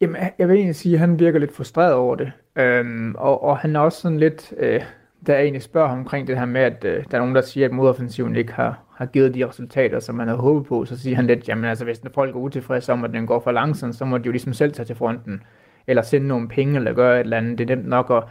Jamen, 0.00 0.16
jeg 0.38 0.48
vil 0.48 0.56
egentlig 0.56 0.76
sige, 0.76 0.94
at 0.94 1.00
han 1.00 1.18
virker 1.18 1.38
lidt 1.38 1.56
frustreret 1.56 1.94
over 1.94 2.16
det. 2.16 2.32
Øhm, 2.56 3.14
og, 3.18 3.42
og 3.42 3.58
han 3.58 3.76
er 3.76 3.80
også 3.80 4.00
sådan 4.00 4.18
lidt... 4.18 4.52
Øh 4.58 4.80
der 5.26 5.38
egentlig 5.38 5.62
spørger 5.62 5.88
ham 5.88 5.98
omkring 5.98 6.26
det 6.26 6.38
her 6.38 6.44
med, 6.44 6.60
at 6.60 6.84
øh, 6.84 7.04
der 7.10 7.16
er 7.16 7.20
nogen, 7.20 7.34
der 7.34 7.40
siger, 7.40 7.66
at 7.66 7.72
modoffensiven 7.72 8.36
ikke 8.36 8.52
har, 8.52 8.78
har 8.96 9.06
givet 9.06 9.34
de 9.34 9.48
resultater, 9.48 10.00
som 10.00 10.14
man 10.14 10.28
havde 10.28 10.40
håbet 10.40 10.66
på, 10.66 10.84
så 10.84 10.98
siger 10.98 11.16
han 11.16 11.26
lidt, 11.26 11.48
jamen 11.48 11.64
altså, 11.64 11.84
hvis 11.84 12.00
folk 12.14 12.34
er 12.34 12.38
utilfredse 12.38 12.92
om, 12.92 13.04
at 13.04 13.12
den 13.12 13.26
går 13.26 13.40
for 13.40 13.52
langsomt, 13.52 13.94
så 13.94 14.04
må 14.04 14.18
de 14.18 14.26
jo 14.26 14.30
ligesom 14.30 14.52
selv 14.52 14.72
tage 14.72 14.86
til 14.86 14.96
fronten, 14.96 15.42
eller 15.86 16.02
sende 16.02 16.28
nogle 16.28 16.48
penge, 16.48 16.76
eller 16.76 16.92
gøre 16.92 17.16
et 17.16 17.24
eller 17.24 17.36
andet. 17.36 17.58
Det 17.58 17.70
er 17.70 17.76
nemt 17.76 17.88
nok 17.88 18.10
at, 18.10 18.24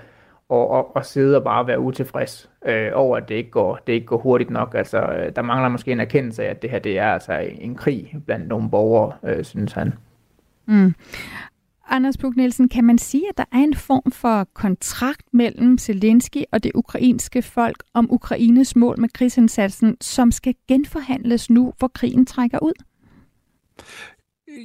at, 0.58 0.78
at, 0.78 0.86
at 0.96 1.06
sidde 1.06 1.38
og 1.38 1.44
bare 1.44 1.68
være 1.68 1.80
utilfreds 1.80 2.50
øh, 2.66 2.92
over, 2.94 3.18
at 3.18 3.30
det 3.30 3.36
ikke, 3.36 3.52
går, 3.52 3.80
det 3.88 3.94
ikke 3.94 4.06
går 4.06 4.18
hurtigt 4.18 4.50
nok. 4.50 4.76
Altså, 4.76 4.98
øh, 4.98 5.32
der 5.36 5.42
mangler 5.42 5.70
måske 5.70 5.92
en 5.92 6.00
erkendelse 6.00 6.44
af, 6.44 6.50
at 6.50 6.62
det 6.62 6.70
her 6.70 6.80
det 6.80 7.00
er 7.00 7.08
altså 7.08 7.34
en 7.60 7.76
krig 7.76 8.16
blandt 8.26 8.48
nogle 8.48 8.70
borgere, 8.70 9.14
øh, 9.24 9.44
synes 9.44 9.74
han. 9.74 9.94
Mm. 10.66 10.94
Anders 11.92 12.18
Puk 12.18 12.36
Nielsen, 12.36 12.70
kan 12.70 12.84
man 12.84 12.98
sige, 12.98 13.30
at 13.30 13.38
der 13.38 13.44
er 13.52 13.58
en 13.58 13.76
form 13.76 14.12
for 14.12 14.48
kontrakt 14.54 15.34
mellem 15.34 15.78
Zelensky 15.78 16.44
og 16.52 16.64
det 16.64 16.72
ukrainske 16.76 17.42
folk 17.42 17.84
om 17.94 18.08
Ukraines 18.12 18.76
mål 18.76 19.00
med 19.00 19.10
krigsindsatsen, 19.10 19.98
som 20.02 20.32
skal 20.32 20.56
genforhandles 20.68 21.50
nu, 21.50 21.74
hvor 21.78 21.88
krigen 21.88 22.26
trækker 22.26 22.60
ud? 22.60 22.74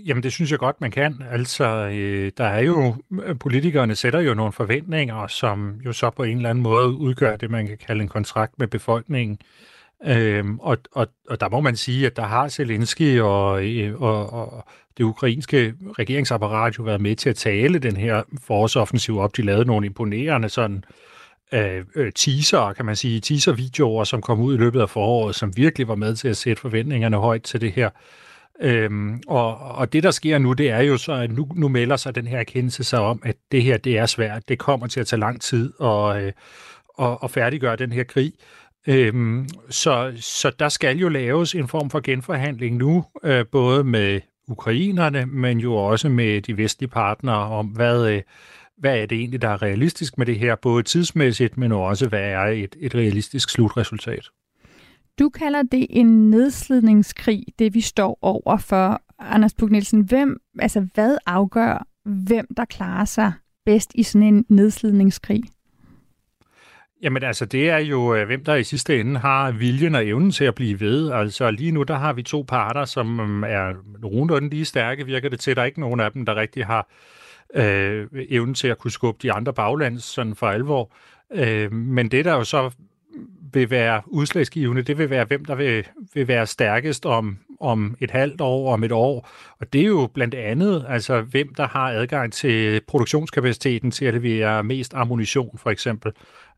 Jamen, 0.07 0.23
det 0.23 0.33
synes 0.33 0.51
jeg 0.51 0.59
godt, 0.59 0.81
man 0.81 0.91
kan. 0.91 1.23
Altså, 1.31 1.65
øh, 1.65 2.33
der 2.37 2.45
er 2.45 2.61
jo, 2.61 2.95
politikerne 3.41 3.95
sætter 3.95 4.21
jo 4.21 4.35
nogle 4.35 4.53
forventninger, 4.53 5.27
som 5.27 5.81
jo 5.85 5.93
så 5.93 6.11
på 6.11 6.23
en 6.23 6.37
eller 6.37 6.51
anden 6.51 6.63
måde 6.63 6.89
udgør 6.89 7.37
det, 7.37 7.51
man 7.51 7.67
kan 7.67 7.79
kalde 7.87 8.03
en 8.03 8.09
kontrakt 8.09 8.59
med 8.59 8.67
befolkningen. 8.67 9.39
Øhm, 10.05 10.59
og, 10.59 10.79
og, 10.93 11.09
og 11.29 11.41
der 11.41 11.49
må 11.49 11.61
man 11.61 11.77
sige, 11.77 12.07
at 12.07 12.17
der 12.17 12.23
har 12.23 12.49
Zelensky 12.49 13.21
og, 13.21 13.65
øh, 13.65 14.03
og, 14.03 14.33
og 14.33 14.65
det 14.99 15.05
ukrainske 15.05 15.75
regeringsapparat 15.99 16.79
jo 16.79 16.83
været 16.83 17.01
med 17.01 17.17
til 17.17 17.31
at 17.31 17.37
tale 17.37 17.79
den 17.79 17.97
her 17.97 18.23
forårsoffensiv 18.47 19.19
op. 19.19 19.37
De 19.37 19.43
lavede 19.43 19.65
nogle 19.65 19.87
imponerende 19.87 20.49
sådan 20.49 20.85
øh, 21.53 21.85
øh, 21.95 22.13
teaser, 22.13 22.73
kan 22.73 22.85
man 22.85 22.97
sige, 22.97 23.21
teaser-videoer, 23.21 24.05
som 24.05 24.23
kom 24.23 24.41
ud 24.41 24.55
i 24.55 24.59
løbet 24.59 24.81
af 24.81 24.91
foråret, 24.91 25.35
som 25.35 25.57
virkelig 25.57 25.89
var 25.89 25.95
med 25.95 26.17
til 26.17 26.29
at 26.29 26.37
sætte 26.37 26.61
forventningerne 26.61 27.17
højt 27.17 27.43
til 27.43 27.61
det 27.61 27.73
her. 27.73 27.91
Øhm, 28.61 29.21
og, 29.27 29.59
og 29.59 29.93
det, 29.93 30.03
der 30.03 30.11
sker 30.11 30.39
nu, 30.39 30.53
det 30.53 30.71
er 30.71 30.81
jo 30.81 30.97
så, 30.97 31.13
at 31.13 31.31
nu, 31.31 31.49
nu 31.57 31.69
melder 31.69 31.97
sig 31.97 32.15
den 32.15 32.27
her 32.27 32.39
erkendelse 32.39 32.85
sig 32.85 32.99
om, 32.99 33.23
at 33.25 33.37
det 33.53 33.63
her, 33.63 33.77
det 33.77 33.99
er 33.99 34.07
svært. 34.07 34.49
Det 34.49 34.59
kommer 34.59 34.87
til 34.87 35.01
at 35.01 35.07
tage 35.07 35.21
lang 35.21 35.41
tid 35.41 35.73
at, 35.83 36.23
øh, 36.23 36.33
at, 36.99 37.19
at 37.23 37.31
færdiggøre 37.31 37.77
den 37.77 37.93
her 37.93 38.05
krig. 38.05 38.33
Øhm, 38.87 39.49
så, 39.71 40.13
så 40.17 40.53
der 40.59 40.69
skal 40.69 40.99
jo 40.99 41.09
laves 41.09 41.55
en 41.55 41.69
form 41.69 41.91
for 41.91 42.01
genforhandling 42.01 42.77
nu, 42.77 43.05
øh, 43.25 43.47
både 43.53 43.85
med 43.85 44.21
ukrainerne, 44.49 45.27
men 45.27 45.59
jo 45.59 45.75
også 45.75 46.09
med 46.09 46.43
de 46.43 46.57
vestlige 46.57 46.91
partnere 46.91 47.37
om, 47.37 47.67
hvad, 47.67 48.11
øh, 48.11 48.23
hvad 48.79 48.99
er 48.99 49.07
det 49.07 49.19
egentlig, 49.19 49.43
der 49.43 49.49
er 49.49 49.63
realistisk 49.63 50.19
med 50.19 50.27
det 50.27 50.39
her, 50.39 50.57
både 50.57 50.83
tidsmæssigt, 50.83 51.57
men 51.57 51.73
også 51.73 52.09
hvad 52.09 52.21
er 52.31 52.43
et, 52.43 52.77
et 52.81 52.95
realistisk 52.95 53.51
slutresultat. 53.51 54.29
Du 55.19 55.29
kalder 55.29 55.63
det 55.63 55.87
en 55.91 56.31
nedslidningskrig, 56.31 57.45
det 57.59 57.75
vi 57.75 57.81
står 57.81 58.19
over 58.23 58.57
for. 58.57 59.03
Anders 59.19 59.55
Puk 59.55 59.71
Nielsen, 59.71 60.01
hvem, 60.01 60.41
altså 60.59 60.87
hvad 60.95 61.19
afgør, 61.27 61.87
hvem 62.05 62.47
der 62.57 62.65
klarer 62.65 63.05
sig 63.05 63.33
bedst 63.65 63.91
i 63.95 64.03
sådan 64.03 64.35
en 64.35 64.45
nedslidningskrig? 64.49 65.43
Jamen 67.03 67.23
altså, 67.23 67.45
det 67.45 67.71
er 67.71 67.79
jo, 67.79 68.15
øh, 68.15 68.27
hvem 68.27 68.45
der 68.45 68.55
i 68.55 68.65
sidste 68.65 69.01
ende 69.01 69.21
har 69.21 69.51
viljen 69.51 69.95
og 69.95 70.07
evnen 70.07 70.31
til 70.31 70.45
at 70.45 70.55
blive 70.55 70.81
ved. 70.81 71.13
Altså 71.13 71.51
lige 71.51 71.73
nu, 71.73 71.83
der 71.83 71.95
har 71.95 72.13
vi 72.13 72.23
to 72.23 72.45
parter, 72.49 72.85
som 72.85 73.07
mm, 73.07 73.45
er 73.45 73.73
nogenlunde 73.99 74.49
lige 74.49 74.65
stærke, 74.65 75.07
virker 75.07 75.29
det 75.29 75.41
til. 75.41 75.57
Der 75.57 75.63
er 75.63 75.67
ikke 75.67 75.81
nogen 75.81 76.01
af 76.01 76.13
dem, 76.13 76.27
der 76.27 76.35
rigtig 76.37 76.67
har 76.67 76.89
øh, 77.55 78.07
evnen 78.13 78.55
til 78.55 78.69
at 78.69 78.79
kunne 78.79 78.91
skubbe 78.91 79.19
de 79.23 79.33
andre 79.33 79.53
baglands 79.53 80.05
sådan 80.05 80.35
for 80.35 80.47
alvor. 80.47 80.93
Øh, 81.35 81.73
men 81.73 82.11
det, 82.11 82.25
der 82.25 82.33
jo 82.33 82.45
så 82.45 82.71
vil 83.53 83.71
være 83.71 84.03
udslagsgivende, 84.07 84.83
det 84.83 84.99
vil 84.99 85.11
være, 85.11 85.25
hvem 85.25 85.45
der 85.45 85.55
vil, 85.55 85.87
vil 86.15 86.29
være 86.29 86.47
stærkest 86.47 87.07
om, 87.07 87.39
om 87.61 87.97
et 88.01 88.11
halvt 88.11 88.41
år, 88.41 88.73
om 88.73 88.85
et 88.85 88.93
år. 88.93 89.29
Og 89.61 89.73
det 89.73 89.81
er 89.81 89.87
jo 89.87 90.09
blandt 90.15 90.35
andet, 90.35 90.85
altså 90.89 91.21
hvem 91.21 91.55
der 91.55 91.67
har 91.67 91.89
adgang 91.91 92.33
til 92.33 92.81
produktionskapaciteten 92.89 93.91
til 93.91 94.05
at 94.05 94.15
levere 94.15 94.65
mest 94.65 94.95
ammunition, 94.95 95.59
for 95.59 95.71
eksempel. 95.71 96.13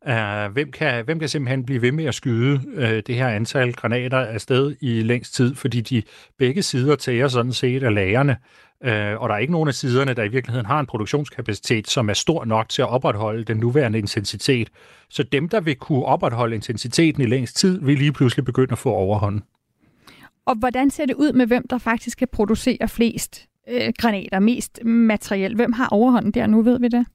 Uh, 0.07 0.53
hvem, 0.53 0.71
kan, 0.71 1.05
hvem 1.05 1.19
kan 1.19 1.29
simpelthen 1.29 1.65
blive 1.65 1.83
ved 1.83 1.93
med 1.93 2.05
at 2.05 2.15
skyde 2.15 2.61
uh, 2.77 2.83
det 2.83 3.15
her 3.15 3.29
antal 3.29 3.73
granater 3.73 4.19
afsted 4.19 4.77
i 4.81 5.03
længst 5.03 5.35
tid, 5.35 5.55
fordi 5.55 5.81
de 5.81 6.03
begge 6.39 6.63
sider 6.63 6.97
tager 6.97 7.29
sådan 7.29 7.53
set 7.53 7.83
af 7.83 7.95
lagerne. 7.95 8.37
Uh, 8.81 9.23
og 9.23 9.29
der 9.29 9.35
er 9.35 9.39
ikke 9.39 9.53
nogen 9.53 9.69
af 9.69 9.75
siderne, 9.75 10.15
der 10.15 10.23
i 10.23 10.29
virkeligheden 10.29 10.67
har 10.67 10.81
en 10.81 10.87
produktionskapacitet, 10.87 11.89
som 11.89 12.11
er 12.11 12.15
stor 12.15 12.45
nok 12.45 12.69
til 12.69 12.83
at 12.83 12.89
opretholde 12.89 13.45
den 13.45 13.57
nuværende 13.57 13.99
intensitet. 13.99 14.69
Så 15.11 15.23
dem, 15.23 15.49
der 15.49 15.61
vil 15.61 15.77
kunne 15.77 16.05
opretholde 16.05 16.55
intensiteten 16.55 17.23
i 17.23 17.27
længst 17.27 17.57
tid, 17.57 17.81
vil 17.81 17.99
lige 17.99 18.13
pludselig 18.13 18.45
begynde 18.45 18.73
at 18.73 18.79
få 18.79 18.91
overhånden. 18.91 19.43
Og 20.47 20.55
hvordan 20.59 20.91
ser 20.91 21.07
det 21.07 21.15
ud 21.15 21.33
med, 21.33 21.47
hvem 21.47 21.69
der 21.69 21.79
faktisk 21.79 22.19
kan 22.19 22.29
producere 22.33 22.89
flest 22.89 23.49
øh, 23.69 23.93
granater, 23.99 24.39
mest 24.39 24.85
materiel? 24.85 25.55
Hvem 25.55 25.73
har 25.73 25.89
overhånden 25.89 26.33
der 26.33 26.47
nu, 26.47 26.63
ved 26.63 26.81
vi 26.81 26.89
det? 26.89 27.07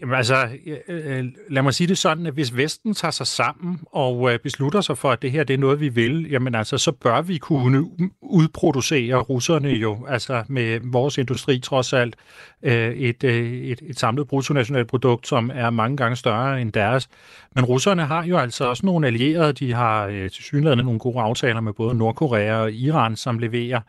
Jamen 0.00 0.14
altså, 0.14 0.48
øh, 0.88 1.24
lad 1.48 1.62
mig 1.62 1.74
sige 1.74 1.86
det 1.86 1.98
sådan, 1.98 2.26
at 2.26 2.34
hvis 2.34 2.56
Vesten 2.56 2.94
tager 2.94 3.12
sig 3.12 3.26
sammen 3.26 3.80
og 3.92 4.32
øh, 4.32 4.38
beslutter 4.38 4.80
sig 4.80 4.98
for, 4.98 5.10
at 5.10 5.22
det 5.22 5.32
her 5.32 5.44
det 5.44 5.54
er 5.54 5.58
noget, 5.58 5.80
vi 5.80 5.88
vil, 5.88 6.30
jamen 6.30 6.54
altså, 6.54 6.78
så 6.78 6.92
bør 6.92 7.22
vi 7.22 7.38
kunne 7.38 7.84
udproducere 8.20 9.16
russerne 9.16 9.68
jo, 9.68 10.06
altså 10.08 10.44
med 10.48 10.80
vores 10.82 11.18
industri 11.18 11.58
trods 11.58 11.92
alt, 11.92 12.16
øh, 12.62 12.90
et, 12.90 13.24
øh, 13.24 13.52
et, 13.52 13.82
et 13.86 13.98
samlet 13.98 14.28
bruttonationalt 14.28 14.88
produkt, 14.88 15.28
som 15.28 15.50
er 15.54 15.70
mange 15.70 15.96
gange 15.96 16.16
større 16.16 16.60
end 16.60 16.72
deres. 16.72 17.08
Men 17.54 17.64
russerne 17.64 18.04
har 18.04 18.24
jo 18.24 18.36
altså 18.38 18.64
også 18.64 18.86
nogle 18.86 19.06
allierede, 19.06 19.52
de 19.52 19.74
har 19.74 20.06
øh, 20.06 20.30
til 20.30 20.44
synligheden 20.44 20.84
nogle 20.84 21.00
gode 21.00 21.20
aftaler 21.20 21.60
med 21.60 21.72
både 21.72 21.94
Nordkorea 21.94 22.54
og 22.54 22.72
Iran, 22.72 23.16
som 23.16 23.38
leverer 23.38 23.80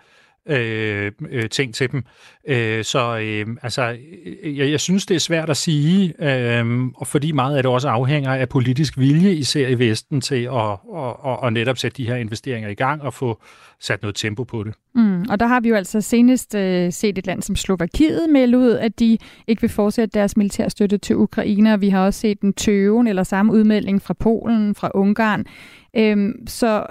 øh, 0.50 1.12
øh, 1.30 1.50
ting 1.50 1.74
til 1.74 1.92
dem. 1.92 2.04
Øh, 2.48 2.84
så 2.84 3.18
øh, 3.18 3.48
altså, 3.62 3.98
øh, 4.44 4.58
jeg, 4.58 4.72
jeg 4.72 4.80
synes, 4.80 5.06
det 5.06 5.16
er 5.16 5.20
svært 5.20 5.50
at 5.50 5.58
sige, 5.58 6.14
øh, 6.20 6.86
og 6.96 7.08
fordi 7.08 7.32
meget 7.32 7.58
af 7.58 7.64
det 7.64 7.72
også 7.72 7.90
afhænger 7.90 8.34
af 8.34 8.50
politisk 8.50 8.98
vilje, 8.98 9.34
især 9.34 9.68
i 9.68 9.80
Vesten, 9.80 10.22
til 10.22 10.44
at, 10.44 10.50
og, 10.50 10.90
og, 11.26 11.40
og 11.40 11.54
netop 11.54 11.78
sætte 11.78 11.98
de 11.98 12.08
her 12.08 12.16
investeringer 12.16 12.70
i 12.70 12.74
gang 12.74 13.02
og 13.02 13.14
få 13.14 13.42
sat 13.80 14.02
noget 14.02 14.16
tempo 14.16 14.44
på 14.44 14.64
det. 14.64 14.74
Mm, 14.96 15.26
og 15.30 15.40
der 15.40 15.48
har 15.48 15.60
vi 15.60 15.70
jo 15.70 15.76
altså 15.76 16.02
senest 16.02 16.56
øh, 16.56 16.92
set 16.92 17.18
et 17.18 17.28
land 17.28 17.42
som 17.42 17.56
Slovakiet 17.56 18.30
melde 18.30 18.58
ud, 18.58 18.72
at 18.72 19.00
de 19.00 19.18
ikke 19.48 19.62
vil 19.62 19.70
fortsætte 19.70 20.20
deres 20.20 20.38
militærstøtte 20.38 20.98
til 20.98 21.16
Ukraine, 21.16 21.80
vi 21.80 21.90
har 21.90 22.06
også 22.06 22.20
set 22.20 22.42
en 22.42 22.54
tøven 22.54 23.08
eller 23.08 23.24
samme 23.24 23.54
udmelding 23.54 24.02
fra 24.02 24.14
Polen, 24.14 24.76
fra 24.76 24.92
Ungarn. 24.94 25.46
Øhm, 25.96 26.48
så 26.48 26.86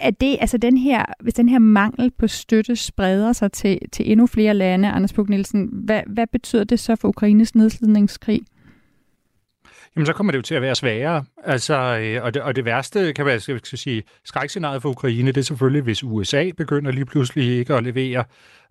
er 0.00 0.10
det, 0.10 0.36
altså 0.40 0.58
den 0.58 0.76
her, 0.76 1.04
hvis 1.20 1.34
den 1.34 1.48
her 1.48 1.58
mangel 1.58 2.10
på 2.18 2.26
støtte 2.26 2.76
spreder 2.76 3.32
sig 3.32 3.52
til, 3.52 3.78
til 3.92 4.10
endnu 4.12 4.26
flere 4.26 4.54
lande, 4.54 4.90
Anders 4.90 5.12
Puk 5.12 5.28
Nielsen, 5.28 5.68
hvad, 5.72 6.00
hvad 6.06 6.26
betyder 6.32 6.64
det 6.64 6.80
så 6.80 6.96
for 6.96 7.08
Ukraines 7.08 7.54
nedslidningskrig? 7.54 8.40
Jamen, 9.96 10.06
så 10.06 10.12
kommer 10.12 10.32
det 10.32 10.36
jo 10.36 10.42
til 10.42 10.54
at 10.54 10.62
være 10.62 10.74
sværere. 10.74 11.24
Altså, 11.44 11.74
øh, 11.74 12.24
og, 12.24 12.34
det, 12.34 12.42
og 12.42 12.56
det 12.56 12.64
værste, 12.64 13.12
kan 13.12 13.26
man 13.26 13.40
skal 13.40 13.78
sige, 13.78 14.02
skrækscenariet 14.24 14.82
for 14.82 14.88
Ukraine, 14.88 15.32
det 15.32 15.36
er 15.36 15.44
selvfølgelig, 15.44 15.82
hvis 15.82 16.04
USA 16.04 16.50
begynder 16.56 16.92
lige 16.92 17.04
pludselig 17.04 17.58
ikke 17.58 17.74
at 17.74 17.84
levere. 17.84 18.24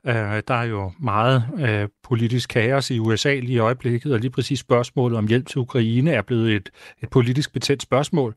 Øh, 0.07 0.43
der 0.47 0.53
er 0.53 0.63
jo 0.63 0.91
meget 0.99 1.43
øh, 1.59 1.87
politisk 2.03 2.49
kaos 2.49 2.91
i 2.91 2.99
USA 2.99 3.33
lige 3.35 3.53
i 3.53 3.57
øjeblikket, 3.57 4.13
og 4.13 4.19
lige 4.19 4.31
præcis 4.31 4.59
spørgsmålet 4.59 5.17
om 5.17 5.27
hjælp 5.27 5.47
til 5.47 5.57
Ukraine 5.57 6.11
er 6.11 6.21
blevet 6.21 6.55
et, 6.55 6.69
et 7.03 7.09
politisk 7.09 7.53
betændt 7.53 7.81
spørgsmål. 7.81 8.35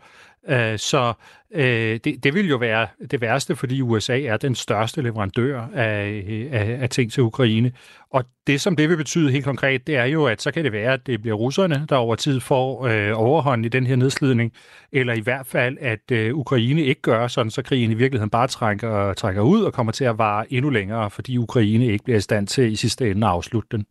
Øh, 0.48 0.78
så 0.78 1.12
øh, 1.54 2.00
det, 2.04 2.24
det 2.24 2.34
vil 2.34 2.48
jo 2.48 2.56
være 2.56 2.86
det 3.10 3.20
værste, 3.20 3.56
fordi 3.56 3.82
USA 3.82 4.20
er 4.20 4.36
den 4.36 4.54
største 4.54 5.02
leverandør 5.02 5.60
af, 5.74 6.24
af, 6.52 6.78
af 6.80 6.90
ting 6.90 7.12
til 7.12 7.22
Ukraine. 7.22 7.72
Og 8.10 8.24
det, 8.46 8.60
som 8.60 8.76
det 8.76 8.88
vil 8.88 8.96
betyde 8.96 9.30
helt 9.30 9.44
konkret, 9.44 9.86
det 9.86 9.96
er 9.96 10.04
jo, 10.04 10.26
at 10.26 10.42
så 10.42 10.50
kan 10.50 10.64
det 10.64 10.72
være, 10.72 10.92
at 10.92 11.06
det 11.06 11.22
bliver 11.22 11.36
russerne, 11.36 11.86
der 11.88 11.96
over 11.96 12.14
tid 12.14 12.40
får 12.40 12.86
øh, 12.86 13.10
overhånd 13.14 13.66
i 13.66 13.68
den 13.68 13.86
her 13.86 13.96
nedslidning, 13.96 14.52
eller 14.92 15.14
i 15.14 15.20
hvert 15.20 15.46
fald, 15.46 15.76
at 15.80 16.10
øh, 16.12 16.34
Ukraine 16.34 16.82
ikke 16.82 17.02
gør 17.02 17.28
sådan, 17.28 17.50
så 17.50 17.62
krigen 17.62 17.90
i 17.90 17.94
virkeligheden 17.94 18.30
bare 18.30 18.46
trækker, 18.46 19.14
trækker 19.14 19.42
ud 19.42 19.62
og 19.62 19.72
kommer 19.72 19.92
til 19.92 20.04
at 20.04 20.18
vare 20.18 20.52
endnu 20.52 20.70
længere, 20.70 21.10
fordi 21.10 21.36
Ukraine 21.36 21.57
ikke 21.58 22.04
bliver 22.04 22.18
i 22.18 22.20
stand 22.20 22.46
til 22.46 22.72
i 22.72 22.76
sidste 22.76 23.10
ende 23.10 23.26
at 23.26 23.32
afslutte 23.32 23.68
den. 23.76 23.86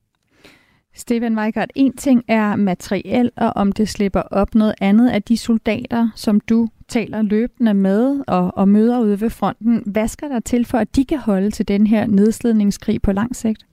Stefan 0.95 1.39
Weikart, 1.39 1.71
en 1.75 1.97
ting 1.97 2.23
er 2.27 2.55
materiel, 2.55 3.31
og 3.35 3.49
om 3.55 3.71
det 3.71 3.89
slipper 3.89 4.21
op 4.21 4.55
noget 4.55 4.75
andet 4.81 5.09
af 5.09 5.23
de 5.23 5.37
soldater, 5.37 6.09
som 6.15 6.39
du 6.39 6.67
taler 6.87 7.21
løbende 7.21 7.73
med 7.73 8.23
og, 8.27 8.57
og 8.57 8.69
møder 8.69 8.99
ude 8.99 9.21
ved 9.21 9.29
fronten. 9.29 9.83
Hvad 9.85 10.07
skal 10.07 10.29
der 10.29 10.39
til 10.39 10.65
for, 10.65 10.77
at 10.77 10.95
de 10.95 11.05
kan 11.05 11.17
holde 11.17 11.51
til 11.51 11.67
den 11.67 11.87
her 11.87 12.07
nedslidningskrig 12.07 13.01
på 13.01 13.11
lang 13.11 13.35
sigt? 13.35 13.65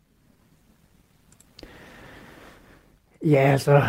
Ja, 3.25 3.41
altså, 3.53 3.83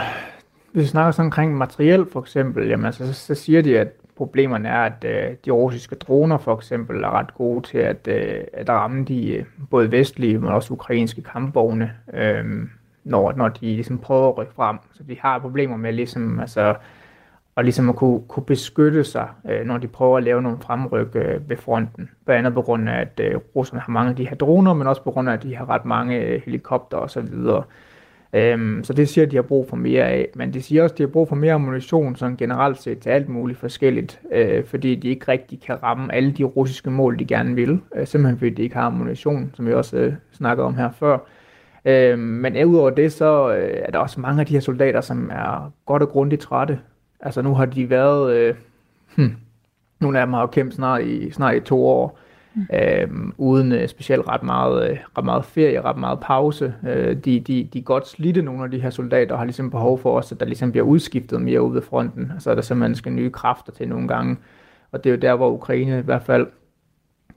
hvis 0.72 0.84
vi 0.84 0.88
snakker 0.88 1.12
sådan 1.12 1.26
omkring 1.26 1.58
materiel 1.58 2.06
for 2.12 2.22
eksempel, 2.22 2.68
jamen, 2.68 2.86
altså, 2.86 3.08
så, 3.08 3.14
så 3.14 3.36
siger 3.36 3.62
de, 3.62 3.80
at 3.80 3.88
problemerne 4.18 4.70
er, 4.70 4.82
at 4.82 5.06
øh, 5.06 5.36
de 5.46 5.52
russiske 5.52 5.96
droner 5.96 6.38
for 6.38 6.56
eksempel 6.56 7.04
er 7.04 7.10
ret 7.10 7.34
gode 7.34 7.62
til 7.62 7.78
at, 7.78 8.08
øh, 8.08 8.44
at 8.54 8.70
ramme 8.70 9.06
de 9.06 9.34
øh, 9.34 9.46
både 9.70 9.92
vestlige, 9.92 10.38
men 10.38 10.50
også 10.50 10.74
ukrainske 10.74 11.22
kampvogne. 11.22 11.92
Øh, 12.14 12.46
når, 13.06 13.34
når 13.38 13.50
de 13.50 13.66
ligesom 13.66 13.98
prøver 13.98 14.30
at 14.30 14.38
rykke 14.38 14.54
frem. 14.54 14.78
Så 14.94 15.04
de 15.04 15.18
har 15.20 15.40
problemer 15.40 15.78
med 15.78 15.94
ligesom, 15.94 16.40
altså, 16.40 16.76
og 17.56 17.64
ligesom 17.64 17.90
at 17.90 17.96
kunne, 17.96 18.22
kunne 18.28 18.46
beskytte 18.46 19.04
sig, 19.04 19.28
øh, 19.50 19.66
når 19.66 19.78
de 19.78 19.88
prøver 19.88 20.18
at 20.18 20.24
lave 20.24 20.42
nogle 20.42 20.58
fremryk 20.62 21.16
øh, 21.16 21.50
ved 21.50 21.58
fronten. 21.58 22.10
Blandt 22.26 22.40
andet 22.40 22.54
på 22.54 22.62
grund 22.62 22.90
af, 22.90 23.02
at 23.02 23.20
øh, 23.24 23.40
russerne 23.56 23.82
har 23.82 23.92
mange 23.92 24.10
af 24.10 24.16
de 24.16 24.28
her 24.28 24.36
droner, 24.36 24.74
men 24.74 24.88
også 24.88 25.04
på 25.04 25.12
grund 25.12 25.30
af, 25.30 25.34
at 25.34 25.44
de 25.44 25.56
har 25.56 25.70
ret 25.70 25.86
mange 25.86 26.18
øh, 26.18 26.42
helikopter 26.46 26.98
og 26.98 27.10
så 27.10 27.22
videre. 27.22 27.64
Øhm, 28.36 28.84
så 28.84 28.94
det 28.94 29.10
siger, 29.10 29.26
at 29.26 29.32
de 29.32 29.36
har 29.36 29.44
brug 29.44 29.70
for 29.70 29.76
mere 29.76 30.04
af. 30.04 30.30
Men 30.36 30.54
de 30.54 30.62
siger 30.62 30.84
også, 30.84 30.94
at 30.94 30.98
de 30.98 31.04
har 31.04 31.08
brug 31.08 31.28
for 31.28 31.36
mere 31.36 31.54
ammunition, 31.54 32.16
sådan 32.16 32.38
generelt 32.38 32.82
set 32.82 33.00
til 33.00 33.10
alt 33.10 33.30
muligt 33.30 33.60
forskelligt, 33.60 34.20
øh, 34.32 34.66
fordi 34.66 34.96
de 34.96 35.08
ikke 35.08 35.32
rigtig 35.32 35.62
kan 35.62 35.84
ramme 35.84 36.16
alle 36.16 36.32
de 36.32 36.44
russiske 36.44 36.90
mål, 36.90 37.20
de 37.20 37.26
gerne 37.26 37.56
vil. 37.56 37.80
Øh, 37.96 38.08
simpelthen 38.08 38.38
fordi 38.38 38.50
de 38.50 38.64
ikke 38.64 38.76
har 38.76 38.86
ammunition, 38.86 39.52
som 39.54 39.68
vi 39.68 39.74
også 39.74 39.98
øh, 39.98 40.14
snakkede 40.32 40.66
om 40.66 40.76
her 40.76 40.92
før. 40.92 41.18
Øh, 41.86 42.20
men 42.20 42.66
udover 42.66 42.90
det, 42.90 43.14
så 43.14 43.56
øh, 43.56 43.78
er 43.86 43.92
der 43.92 44.00
også 44.00 44.20
mange 44.20 44.40
af 44.40 44.46
de 44.46 44.54
her 44.54 44.60
soldater, 44.60 45.02
som 45.02 45.30
er 45.34 45.72
godt 45.86 46.02
og 46.02 46.10
grundigt 46.10 46.42
trætte. 46.42 46.80
Altså 47.20 47.42
nu 47.42 47.54
har 47.54 47.66
de 47.66 47.90
været, 47.90 48.36
øh, 48.36 48.56
hmm, 49.16 49.36
nogle 50.00 50.20
af 50.20 50.26
dem 50.26 50.34
har 50.34 50.42
jo 50.42 50.48
kæmpet 50.48 50.76
snart 50.76 51.02
i, 51.02 51.32
snart 51.32 51.56
i 51.56 51.60
to 51.60 51.86
år, 51.86 52.20
mm. 52.56 52.66
øh, 52.74 53.08
uden 53.38 53.72
øh, 53.72 53.88
specielt 53.88 54.28
ret 54.28 54.44
meget, 54.44 54.92
øh, 54.92 54.98
ret 55.18 55.26
meget 55.26 55.46
ferie, 55.46 55.82
ret 55.82 55.98
meget 55.98 56.20
pause. 56.20 56.74
Øh, 56.88 57.16
de, 57.16 57.40
de, 57.40 57.70
de 57.74 57.80
er 57.80 57.84
godt 57.84 58.08
slidte, 58.08 58.42
nogle 58.42 58.64
af 58.64 58.72
de 58.72 58.82
her 58.82 58.90
soldater, 58.90 59.34
og 59.34 59.40
har 59.40 59.46
ligesom 59.46 59.70
behov 59.70 60.00
for 60.00 60.16
også, 60.18 60.36
at 60.36 60.40
der 60.40 60.46
ligesom 60.46 60.72
bliver 60.72 60.86
udskiftet 60.86 61.42
mere 61.42 61.62
ude 61.62 61.74
ved 61.74 61.82
fronten. 61.82 62.32
Altså 62.34 62.56
der 62.56 62.62
simpelthen 62.62 62.96
skal 62.96 63.12
nye 63.12 63.30
kræfter 63.30 63.72
til 63.72 63.90
nogle 63.90 64.08
gange. 64.08 64.38
Og 64.92 65.04
det 65.04 65.10
er 65.10 65.14
jo 65.14 65.20
der, 65.20 65.36
hvor 65.36 65.52
Ukraine 65.52 66.00
i 66.00 66.02
hvert 66.02 66.24
fald 66.24 66.48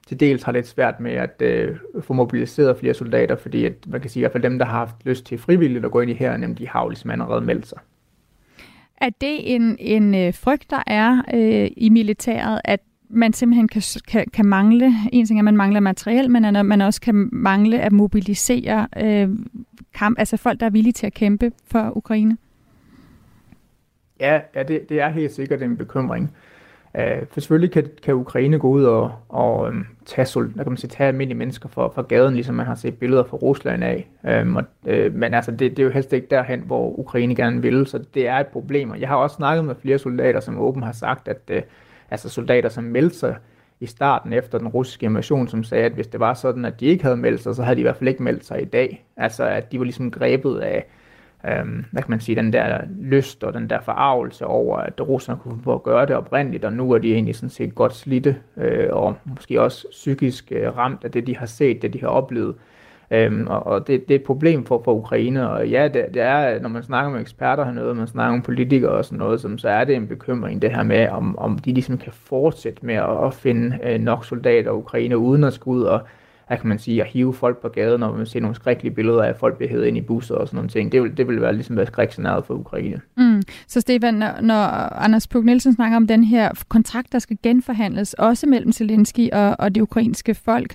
til 0.09 0.21
dels 0.21 0.43
har 0.43 0.53
lidt 0.53 0.67
svært 0.67 1.01
med 1.01 1.13
at 1.13 1.43
øh, 1.43 1.77
få 2.01 2.13
mobiliseret 2.13 2.79
flere 2.79 2.95
soldater, 2.95 3.37
fordi 3.37 3.65
at, 3.65 3.73
man 3.87 4.01
kan 4.01 4.11
sige, 4.11 4.21
at 4.21 4.23
i 4.23 4.25
hvert 4.25 4.33
fald 4.33 4.43
dem, 4.43 4.59
der 4.59 4.67
har 4.67 4.79
haft 4.79 4.95
lyst 5.05 5.25
til 5.25 5.39
frivilligt 5.39 5.85
at 5.85 5.91
gå 5.91 6.01
ind 6.01 6.11
i 6.11 6.15
her, 6.15 6.37
nemlig 6.37 6.59
de 6.59 6.69
har 6.69 6.83
jo 6.83 6.89
ligesom 6.89 7.11
allerede 7.11 7.41
meldt 7.41 7.67
sig. 7.67 7.79
Er 9.01 9.11
det 9.21 9.55
en, 9.55 9.77
en 9.79 10.15
øh, 10.15 10.35
frygt, 10.35 10.71
der 10.71 10.83
er 10.87 11.23
øh, 11.35 11.71
i 11.77 11.89
militæret, 11.89 12.61
at 12.65 12.81
man 13.11 13.33
simpelthen 13.33 13.69
kan, 13.69 13.83
kan, 14.09 14.25
kan 14.33 14.47
mangle, 14.47 14.93
en 15.13 15.27
ting 15.27 15.39
er, 15.39 15.41
at 15.41 15.45
man 15.45 15.57
mangler 15.57 15.81
materiel, 15.81 16.31
men 16.31 16.45
at 16.45 16.67
man 16.67 16.81
også 16.81 17.01
kan 17.01 17.29
mangle 17.33 17.81
at 17.81 17.93
mobilisere 17.93 18.89
øh, 18.97 19.29
kamp, 19.95 20.19
altså 20.19 20.37
folk, 20.37 20.61
der 20.61 20.67
er 20.67 20.71
villige 20.71 20.93
til 20.93 21.07
at 21.07 21.15
kæmpe 21.15 21.53
for 21.71 21.97
Ukraine? 21.97 22.37
Ja, 24.21 24.41
ja 24.55 24.63
det, 24.63 24.89
det 24.89 25.01
er 25.01 25.09
helt 25.09 25.33
sikkert 25.33 25.63
en 25.63 25.77
bekymring. 25.77 26.31
Uh, 26.95 27.27
for 27.31 27.41
selvfølgelig 27.41 27.73
kan, 27.73 27.89
kan 28.03 28.15
Ukraine 28.15 28.59
gå 28.59 28.69
ud 28.69 28.85
og, 28.85 29.13
og 29.29 29.69
øhm, 29.69 29.87
tage, 30.07 30.27
sol, 30.27 30.53
kan 30.53 30.65
man 30.67 30.77
sige, 30.77 30.91
tage 30.91 31.09
almindelige 31.09 31.39
mennesker 31.39 31.69
fra, 31.69 31.89
fra 31.89 32.03
gaden, 32.03 32.35
ligesom 32.35 32.55
man 32.55 32.67
har 32.67 32.75
set 32.75 32.99
billeder 32.99 33.25
fra 33.25 33.37
Rusland 33.37 33.85
af. 33.85 34.09
Øhm, 34.27 34.57
og, 34.57 34.65
øh, 34.87 35.15
men 35.15 35.35
altså, 35.35 35.51
det, 35.51 35.71
det 35.71 35.79
er 35.79 35.85
jo 35.85 35.91
helst 35.91 36.13
ikke 36.13 36.27
derhen, 36.31 36.61
hvor 36.61 36.99
Ukraine 36.99 37.35
gerne 37.35 37.63
vil, 37.63 37.87
så 37.87 37.99
det 38.15 38.29
er 38.29 38.37
et 38.37 38.47
problem. 38.47 38.91
Og 38.91 39.01
jeg 39.01 39.09
har 39.09 39.17
også 39.17 39.37
snakket 39.37 39.65
med 39.65 39.75
flere 39.83 39.99
soldater, 39.99 40.41
som 40.41 40.59
åben 40.59 40.83
har 40.83 40.93
sagt, 40.93 41.29
at 41.29 41.41
øh, 41.51 41.63
altså 42.11 42.29
soldater, 42.29 42.69
som 42.69 42.85
meldte 42.85 43.17
sig 43.17 43.37
i 43.81 43.87
starten 43.87 44.33
efter 44.33 44.59
den 44.59 44.69
russiske 44.69 45.07
invasion, 45.07 45.49
som 45.49 45.65
sagde, 45.65 45.85
at 45.85 45.93
hvis 45.93 46.07
det 46.07 46.21
var 46.21 46.35
sådan, 46.35 46.65
at 46.65 46.81
de 46.81 46.87
ikke 46.87 47.05
havde 47.05 47.17
meldt 47.17 47.43
sig, 47.43 47.55
så 47.55 47.63
havde 47.63 47.77
de 47.77 47.81
i 47.81 47.83
hvert 47.83 47.97
fald 47.97 48.09
ikke 48.09 48.23
meldt 48.23 48.45
sig 48.45 48.63
i 48.63 48.65
dag. 48.65 49.07
Altså, 49.17 49.45
at 49.45 49.73
de 49.73 49.79
var 49.79 49.85
ligesom 49.85 50.11
grebet 50.11 50.59
af, 50.59 50.87
øhm, 51.47 51.85
hvad 51.93 52.03
kan 52.03 52.11
man 52.11 52.21
sige, 52.21 52.37
den 52.37 52.53
der 52.53 52.81
lyst 53.01 53.45
og 53.45 53.55
den 53.55 53.71
der 53.71 53.81
forarvelse 53.81 54.47
over, 54.47 54.77
at 54.77 55.01
russerne 55.01 55.39
kunne 55.39 55.63
få 55.63 55.75
at 55.75 55.83
gøre 55.83 56.07
det 56.07 56.17
oprindeligt, 56.17 56.65
og 56.65 56.73
nu 56.73 56.93
er 56.93 56.99
de 56.99 57.13
egentlig 57.15 57.35
sådan 57.35 57.51
set 57.51 57.75
godt 57.75 57.95
slidte, 57.95 58.37
øh, 58.57 58.89
og 58.91 59.17
måske 59.25 59.63
også 59.63 59.87
psykisk 59.91 60.53
øh, 60.53 60.77
ramt 60.77 61.05
af 61.05 61.11
det, 61.11 61.27
de 61.27 61.37
har 61.37 61.47
set, 61.47 61.83
det 61.83 61.93
de 61.93 62.01
har 62.01 62.09
oplevet. 62.09 62.55
Øhm, 63.11 63.47
og 63.47 63.67
og 63.67 63.87
det, 63.87 64.09
det 64.09 64.15
er 64.15 64.19
et 64.19 64.25
problem 64.25 64.65
for, 64.65 64.83
for 64.85 64.95
Ukraine, 64.95 65.51
og 65.51 65.69
ja, 65.69 65.89
det, 65.89 66.05
det 66.15 66.23
er, 66.23 66.61
når 66.61 66.69
man 66.69 66.83
snakker 66.83 67.11
med 67.11 67.21
eksperter 67.21 67.65
hernede, 67.65 67.95
man 67.95 68.07
snakker 68.07 68.35
med 68.35 68.43
politikere 68.43 68.91
og 68.91 69.05
sådan 69.05 69.19
noget, 69.19 69.41
som, 69.41 69.59
så 69.59 69.69
er 69.69 69.85
det 69.85 69.97
en 69.97 70.07
bekymring, 70.07 70.63
det 70.63 70.71
her 70.71 70.83
med, 70.83 71.09
om, 71.09 71.39
om 71.39 71.59
de 71.59 71.73
ligesom 71.73 71.99
kan 71.99 72.13
fortsætte 72.13 72.87
med 72.87 72.95
at, 72.95 73.25
at 73.27 73.35
finde 73.35 73.79
øh, 73.83 74.01
nok 74.01 74.25
soldater 74.25 74.71
i 74.71 74.75
Ukraine, 74.75 75.19
uden 75.19 75.45
at 75.45 75.53
skulle 75.53 75.81
ud 75.81 75.85
og 75.85 76.01
hvad 76.49 76.59
kan 76.59 76.69
man 76.69 76.79
sige, 76.79 77.03
at 77.03 77.09
hive 77.09 77.35
folk 77.35 77.63
på 77.63 77.69
gaden, 77.69 78.03
og 78.03 78.17
man 78.17 78.27
ser 78.27 78.41
nogle 78.41 78.55
skrækkelige 78.55 78.95
billeder 78.95 79.23
af, 79.23 79.29
at 79.29 79.37
folk 79.37 79.57
bliver 79.57 79.71
hævet 79.71 79.87
ind 79.87 79.97
i 79.97 80.01
busser 80.01 80.35
og 80.35 80.49
sådan 80.49 80.57
nogle 80.57 80.71
ting. 80.71 80.93
Det 80.93 81.03
vil, 81.03 81.17
det 81.17 81.29
vil 81.29 81.41
være 81.41 81.53
ligesom 81.53 81.77
være 81.77 81.87
skrækscenariet 81.87 82.47
for 82.47 82.55
Ukraine. 82.55 83.01
Mm. 83.17 83.43
Så 83.67 83.81
Stefan, 83.81 84.15
når, 84.15 84.41
når 84.41 84.63
Anders 85.05 85.29
Puk 85.29 85.45
Nielsen 85.45 85.75
snakker 85.75 85.97
om 85.97 86.07
den 86.07 86.25
her 86.25 86.51
kontrakt, 86.69 87.13
der 87.13 87.19
skal 87.19 87.37
genforhandles, 87.43 88.15
også 88.15 88.47
mellem 88.47 88.73
Zelensky 88.73 89.31
og, 89.33 89.57
og 89.59 89.75
det 89.75 89.81
ukrainske 89.81 90.35
folk, 90.35 90.75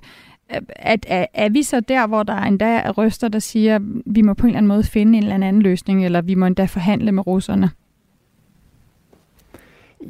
at, 0.75 1.05
er, 1.09 1.25
er 1.33 1.49
vi 1.49 1.63
så 1.63 1.79
der, 1.79 2.07
hvor 2.07 2.23
der 2.23 2.37
endda 2.37 2.65
er 2.65 2.91
røster, 2.91 3.27
der 3.27 3.39
siger, 3.39 3.75
at 3.75 3.81
vi 4.05 4.21
må 4.21 4.33
på 4.33 4.45
en 4.45 4.49
eller 4.49 4.57
anden 4.57 4.67
måde 4.67 4.83
finde 4.83 5.17
en 5.17 5.23
eller 5.23 5.47
anden 5.47 5.61
løsning, 5.61 6.05
eller 6.05 6.21
vi 6.21 6.35
må 6.35 6.45
endda 6.45 6.65
forhandle 6.65 7.11
med 7.11 7.27
russerne? 7.27 7.69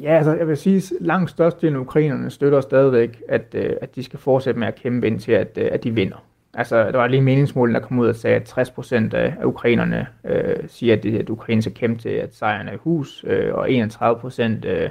Ja, 0.00 0.16
altså 0.16 0.34
jeg 0.34 0.48
vil 0.48 0.56
sige, 0.56 0.76
at 0.76 0.92
langt 1.00 1.30
størstedelen 1.30 1.76
af 1.76 1.80
ukrainerne 1.80 2.30
støtter 2.30 2.60
stadigvæk, 2.60 3.22
at, 3.28 3.54
øh, 3.54 3.70
at 3.80 3.96
de 3.96 4.02
skal 4.02 4.18
fortsætte 4.18 4.60
med 4.60 4.68
at 4.68 4.74
kæmpe 4.74 5.06
indtil, 5.06 5.32
at, 5.32 5.58
øh, 5.60 5.68
at 5.72 5.84
de 5.84 5.94
vinder. 5.94 6.24
Altså, 6.54 6.92
der 6.92 6.98
var 6.98 7.06
lige 7.06 7.22
meningsmålen, 7.22 7.74
der 7.74 7.80
kom 7.80 7.98
ud 7.98 8.08
og 8.08 8.16
sagde, 8.16 8.36
at 8.36 8.44
60 8.44 8.70
procent 8.70 9.14
af, 9.14 9.34
ukrainerne 9.44 10.06
øh, 10.24 10.56
siger, 10.66 10.96
at, 10.96 11.02
det, 11.02 11.18
at 11.18 11.30
Ukraine 11.30 11.62
skal 11.62 11.74
kæmpe 11.74 12.02
til, 12.02 12.08
at 12.08 12.34
sejren 12.34 12.68
er 12.68 12.72
i 12.72 12.76
hus, 12.76 13.24
øh, 13.26 13.54
og 13.54 13.72
31 13.72 14.20
procent 14.20 14.64
øh, 14.64 14.90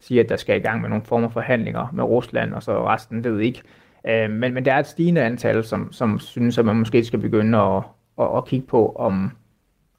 siger, 0.00 0.22
at 0.22 0.28
der 0.28 0.36
skal 0.36 0.56
i 0.56 0.62
gang 0.62 0.80
med 0.80 0.88
nogle 0.88 1.04
former 1.04 1.28
for 1.28 1.32
forhandlinger 1.32 1.90
med 1.92 2.04
Rusland, 2.04 2.52
og 2.52 2.62
så 2.62 2.86
resten, 2.86 3.24
det 3.24 3.32
ved 3.32 3.40
ikke. 3.40 3.62
Øh, 3.64 3.85
Øh, 4.08 4.30
men, 4.30 4.54
men 4.54 4.64
der 4.64 4.72
er 4.72 4.78
et 4.78 4.86
stigende 4.86 5.22
antal, 5.22 5.64
som, 5.64 5.92
som 5.92 6.18
synes, 6.18 6.58
at 6.58 6.64
man 6.64 6.76
måske 6.76 7.04
skal 7.04 7.18
begynde 7.18 7.58
at, 7.58 7.82
at, 8.20 8.36
at 8.36 8.44
kigge 8.46 8.66
på, 8.66 8.92
om, 8.98 9.30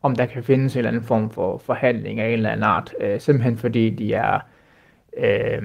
om 0.02 0.16
der 0.16 0.26
kan 0.26 0.44
findes 0.44 0.74
en 0.74 0.78
eller 0.78 0.90
anden 0.90 1.04
form 1.04 1.30
for 1.30 1.58
forhandling 1.58 2.20
af 2.20 2.28
en 2.28 2.34
eller 2.34 2.50
anden 2.50 2.64
art, 2.64 2.94
øh, 3.02 3.20
simpelthen 3.20 3.58
fordi 3.58 3.90
de 3.90 4.14
er 4.14 4.40
øh, 5.18 5.62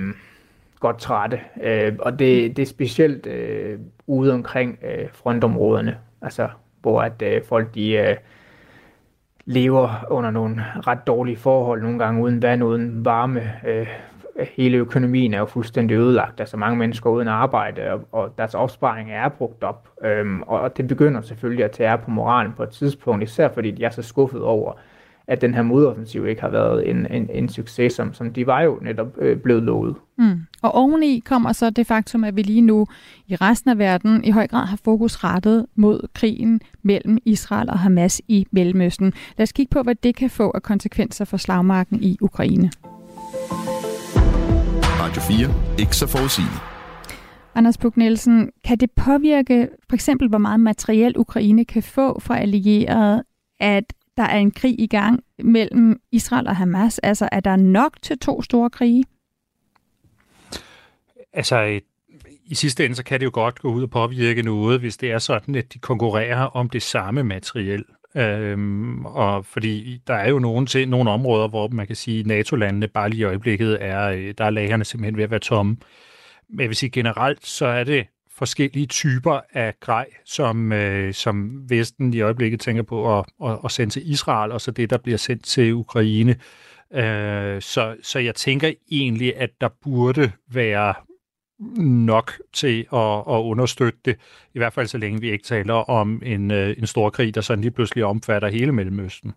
godt 0.81 0.99
trætte. 0.99 1.41
Øh, 1.63 1.93
og 1.99 2.19
det, 2.19 2.57
det 2.57 2.63
er 2.63 2.67
specielt 2.67 3.27
øh, 3.27 3.79
ude 4.07 4.33
omkring 4.33 4.79
øh, 4.83 5.09
frontområderne, 5.13 5.99
altså 6.23 6.49
hvor 6.81 7.03
at 7.03 7.23
øh, 7.23 7.45
folk 7.45 7.75
de 7.75 7.93
øh, 7.93 8.17
lever 9.45 10.07
under 10.11 10.31
nogle 10.31 10.65
ret 10.87 11.07
dårlige 11.07 11.37
forhold, 11.37 11.83
nogle 11.83 11.99
gange 11.99 12.23
uden 12.23 12.43
vand, 12.43 12.65
uden 12.65 13.05
varme, 13.05 13.53
øh, 13.67 13.87
hele 14.57 14.77
økonomien 14.77 15.35
er 15.35 15.39
jo 15.39 15.45
fuldstændig 15.45 15.97
ødelagt. 15.97 16.41
Altså 16.41 16.57
mange 16.57 16.79
mennesker 16.79 17.11
uden 17.11 17.29
arbejde, 17.29 17.93
og, 17.93 18.09
og 18.13 18.35
deres 18.39 18.55
opsparing 18.55 19.13
er 19.13 19.29
brugt 19.29 19.65
op. 19.65 19.89
Øhm, 20.05 20.43
og 20.43 20.77
det 20.77 20.89
begynder 20.89 21.21
selvfølgelig 21.21 21.65
at 21.65 21.71
tage 21.71 21.99
på 21.99 22.11
moralen 22.11 22.53
på 22.57 22.63
et 22.63 22.71
tidspunkt, 22.71 23.23
især 23.23 23.49
fordi 23.49 23.71
de 23.71 23.85
er 23.85 23.91
så 23.91 24.03
skuffet 24.03 24.43
over, 24.43 24.73
at 25.27 25.41
den 25.41 25.55
her 25.55 25.63
modoffensiv 25.63 26.27
ikke 26.27 26.41
har 26.41 26.49
været 26.49 26.91
en, 26.91 27.07
en, 27.13 27.31
en 27.33 27.49
succes, 27.49 27.93
som, 27.93 28.15
som 28.15 28.33
de 28.33 28.47
var 28.47 28.61
jo 28.61 28.79
netop 28.83 29.09
øh, 29.19 29.37
blevet 29.37 29.63
lovet. 29.63 29.97
Mm. 30.19 30.41
Og 30.63 30.75
oveni 30.75 31.23
kommer 31.27 31.53
så 31.53 31.71
det 31.71 31.87
faktum, 31.87 32.25
at 32.25 32.37
vi 32.37 32.43
lige 32.43 32.61
nu 32.61 32.87
i 33.27 33.37
resten 33.37 33.71
af 33.71 33.79
verden 33.79 34.25
i 34.25 34.31
høj 34.31 34.47
grad 34.47 34.67
har 34.67 34.79
fokus 34.85 35.25
rettet 35.25 35.67
mod 35.75 36.09
krigen 36.15 36.61
mellem 36.83 37.19
Israel 37.25 37.71
og 37.71 37.79
Hamas 37.79 38.23
i 38.29 38.47
Mellemøsten. 38.51 39.13
Lad 39.39 39.43
os 39.43 39.53
kigge 39.53 39.71
på, 39.71 39.83
hvad 39.83 39.95
det 39.95 40.17
kan 40.17 40.31
få 40.31 40.51
af 40.51 40.63
konsekvenser 40.63 41.25
for 41.25 41.37
slagmarken 41.37 42.03
i 42.03 42.19
Ukraine. 42.21 42.71
Radio 45.03 45.23
4. 45.23 45.79
Ikke 45.79 45.97
så 45.97 46.07
forudsigende. 46.07 46.55
Anders 47.55 47.79
Puk 47.79 47.97
Nielsen, 47.97 48.51
kan 48.65 48.79
det 48.79 48.91
påvirke 48.91 49.69
for 49.89 49.95
eksempel, 49.95 50.29
hvor 50.29 50.39
meget 50.39 50.61
materiel 50.61 51.19
Ukraine 51.19 51.65
kan 51.65 51.83
få 51.83 52.21
fra 52.21 52.39
allierede, 52.39 53.25
at 53.61 53.85
der 54.17 54.23
er 54.23 54.39
en 54.39 54.51
krig 54.51 54.81
i 54.81 54.87
gang 54.87 55.21
mellem 55.39 56.01
Israel 56.13 56.47
og 56.47 56.57
Hamas? 56.57 56.99
Altså, 56.99 57.29
er 57.33 57.41
der 57.41 57.57
nok 57.57 57.93
til 58.03 58.19
to 58.19 58.43
store 58.43 58.71
krige? 58.71 59.05
Altså, 61.33 61.81
i 62.45 62.55
sidste 62.55 62.85
ende, 62.85 62.97
så 62.97 63.05
kan 63.05 63.21
det 63.21 63.27
jo 63.27 63.31
godt 63.35 63.59
gå 63.59 63.73
ud 63.73 63.83
og 63.83 63.91
påvirke 63.91 64.43
noget, 64.43 64.81
hvis 64.81 64.97
det 64.97 65.11
er 65.11 65.19
sådan, 65.19 65.55
at 65.55 65.75
de 65.75 65.79
konkurrerer 65.79 66.45
om 66.45 66.71
det 66.71 66.83
samme 66.83 67.23
materiel. 67.23 67.85
Øhm, 68.17 69.07
og 69.07 69.47
fordi 69.47 70.01
der 70.07 70.15
er 70.15 70.29
jo 70.29 70.39
nogle, 70.39 70.67
til, 70.67 70.89
nogle 70.89 71.11
områder, 71.11 71.49
hvor 71.49 71.69
man 71.69 71.87
kan 71.87 71.97
sige, 71.97 72.21
at 72.21 72.27
NATO-landene 72.27 72.89
bare 72.89 73.09
lige 73.11 73.21
i 73.21 73.25
øjeblikket 73.25 73.79
er, 73.81 74.09
øh, 74.09 74.35
der 74.39 74.45
er 74.45 74.51
lagerne 74.51 74.85
simpelthen 74.85 75.17
ved 75.17 75.25
at 75.25 75.31
være 75.31 75.41
tomme. 75.41 75.77
Men 76.49 76.61
jeg 76.61 76.69
vil 76.69 76.77
sige 76.77 76.91
generelt, 76.91 77.47
så 77.47 77.67
er 77.67 77.85
det 77.85 78.07
forskellige 78.35 78.87
typer 78.87 79.41
af 79.53 79.75
grej, 79.81 80.07
som, 80.25 80.73
øh, 80.73 81.15
som 81.15 81.65
Vesten 81.71 82.15
i 82.15 82.21
øjeblikket 82.21 82.61
tænker 82.61 82.83
på 82.83 83.19
at, 83.19 83.25
at, 83.45 83.59
at 83.65 83.71
sende 83.71 83.93
til 83.93 84.11
Israel, 84.11 84.53
og 84.53 84.61
så 84.61 84.71
det, 84.71 84.91
der 84.91 84.99
bliver 84.99 85.19
sendt 85.19 85.45
til 85.45 85.75
Ukraine. 85.75 86.37
Øh, 86.95 87.63
så, 87.63 87.97
så 88.03 88.19
jeg 88.19 88.35
tænker 88.35 88.73
egentlig, 88.91 89.37
at 89.37 89.51
der 89.61 89.69
burde 89.83 90.33
være 90.51 90.95
nok 91.80 92.32
til 92.54 92.86
at, 92.94 93.18
at 93.18 93.42
understøtte 93.52 94.00
det, 94.06 94.16
i 94.54 94.58
hvert 94.58 94.74
fald 94.74 94.88
så 94.88 94.98
længe 94.98 95.22
vi 95.22 95.32
ikke 95.32 95.44
taler 95.44 95.74
om 95.74 96.22
en, 96.26 96.52
øh, 96.52 96.76
en 96.78 96.88
stor 96.88 97.10
krig, 97.10 97.36
der 97.36 97.42
sådan 97.42 97.62
lige 97.62 97.72
pludselig 97.72 98.06
omfatter 98.06 98.48
hele 98.48 98.72
Mellemøsten. 98.72 99.34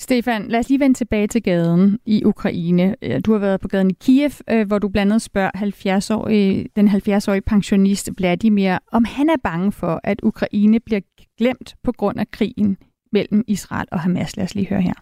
Stefan, 0.00 0.48
lad 0.48 0.60
os 0.60 0.68
lige 0.68 0.80
vende 0.80 0.98
tilbage 0.98 1.26
til 1.26 1.42
gaden 1.42 1.98
i 2.06 2.24
Ukraine. 2.24 2.94
Du 3.26 3.32
har 3.32 3.38
været 3.38 3.60
på 3.60 3.68
gaden 3.68 3.90
i 3.90 3.94
Kiev, 4.00 4.30
øh, 4.50 4.66
hvor 4.66 4.78
du 4.78 4.88
blandt 4.88 5.12
andet 5.12 5.22
spørger 5.22 5.50
70-årige, 5.54 6.68
den 6.76 6.88
70-årige 6.88 7.40
pensionist 7.40 8.10
Vladimir, 8.18 8.78
om 8.92 9.04
han 9.04 9.30
er 9.30 9.36
bange 9.44 9.72
for, 9.72 10.00
at 10.04 10.20
Ukraine 10.22 10.80
bliver 10.80 11.00
glemt 11.38 11.74
på 11.82 11.92
grund 11.92 12.20
af 12.20 12.30
krigen 12.30 12.76
mellem 13.12 13.44
Israel 13.46 13.86
og 13.92 14.00
Hamas. 14.00 14.36
Lad 14.36 14.44
os 14.44 14.54
lige 14.54 14.68
høre 14.68 14.82
her. 14.82 14.94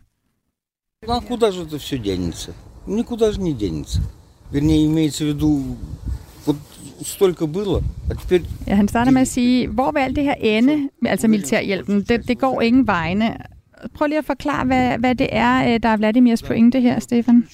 Ну 1.07 1.13
а 1.13 1.21
куда 1.21 1.53
же 1.53 1.63
это 1.63 1.79
все 1.79 1.99
денется? 1.99 2.53
Никуда 2.87 3.33
же 3.33 3.41
не 3.41 3.53
денется. 3.53 4.01
Вернее, 4.53 4.87
имеется 4.87 5.25
в 5.25 5.29
виду, 5.29 5.77
вот 6.47 6.57
столько 7.03 7.47
было, 7.47 7.83
а 8.11 8.15
теперь... 8.15 8.43
Ja, 8.67 8.75
han 8.75 8.89
starter 8.89 9.13
med 9.13 9.21
at 9.21 9.29
sige, 9.29 9.69
hvor 9.69 9.91
vil 9.91 10.01
alt 10.01 10.17
det 10.17 10.25
her 10.25 10.35
ende, 10.41 10.89
altså 11.07 11.29
militærhjælpen? 11.29 12.03
Det, 12.03 12.29
det 12.29 12.39
går 12.39 12.61
ingen 12.61 12.87
vegne. 12.87 13.37
Prøv 13.95 14.07
lige 14.07 14.19
at 14.19 14.25
forklare, 14.25 14.67
hvad, 14.67 14.99
hvad 14.99 15.15
det 15.15 15.29
er, 15.33 15.79
der 15.79 15.89
er 15.89 15.97
Vladimirs 15.97 16.43
pointe 16.43 16.81
her, 16.81 16.99
Stefan. 16.99 17.49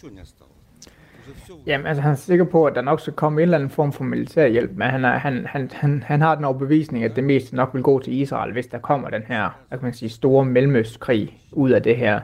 Jamen, 1.66 1.86
altså 1.86 2.02
han 2.02 2.12
er 2.12 2.16
sikker 2.16 2.44
på, 2.44 2.64
at 2.66 2.74
der 2.74 2.82
nok 2.82 3.00
skal 3.00 3.12
komme 3.12 3.40
en 3.40 3.42
eller 3.42 3.58
anden 3.58 3.70
form 3.70 3.92
for 3.92 4.04
militærhjælp, 4.04 4.70
men 4.76 4.88
han, 4.88 5.04
er, 5.04 5.18
han, 5.18 5.46
han, 5.46 5.70
han, 5.74 6.02
han 6.06 6.20
har 6.20 6.34
den 6.34 6.44
overbevisning, 6.44 7.04
at 7.04 7.16
det 7.16 7.24
meste 7.24 7.56
nok 7.56 7.70
vil 7.72 7.82
gå 7.82 8.02
til 8.02 8.12
Israel, 8.20 8.52
hvis 8.52 8.66
der 8.66 8.78
kommer 8.78 9.10
den 9.10 9.22
her, 9.28 9.58
hvad 9.68 9.78
kan 9.78 9.86
man 9.86 9.94
sige, 9.94 10.08
store 10.08 10.44
mellemøstkrig 10.44 11.38
ud 11.52 11.70
af 11.70 11.82
det 11.82 11.96
her. 11.96 12.20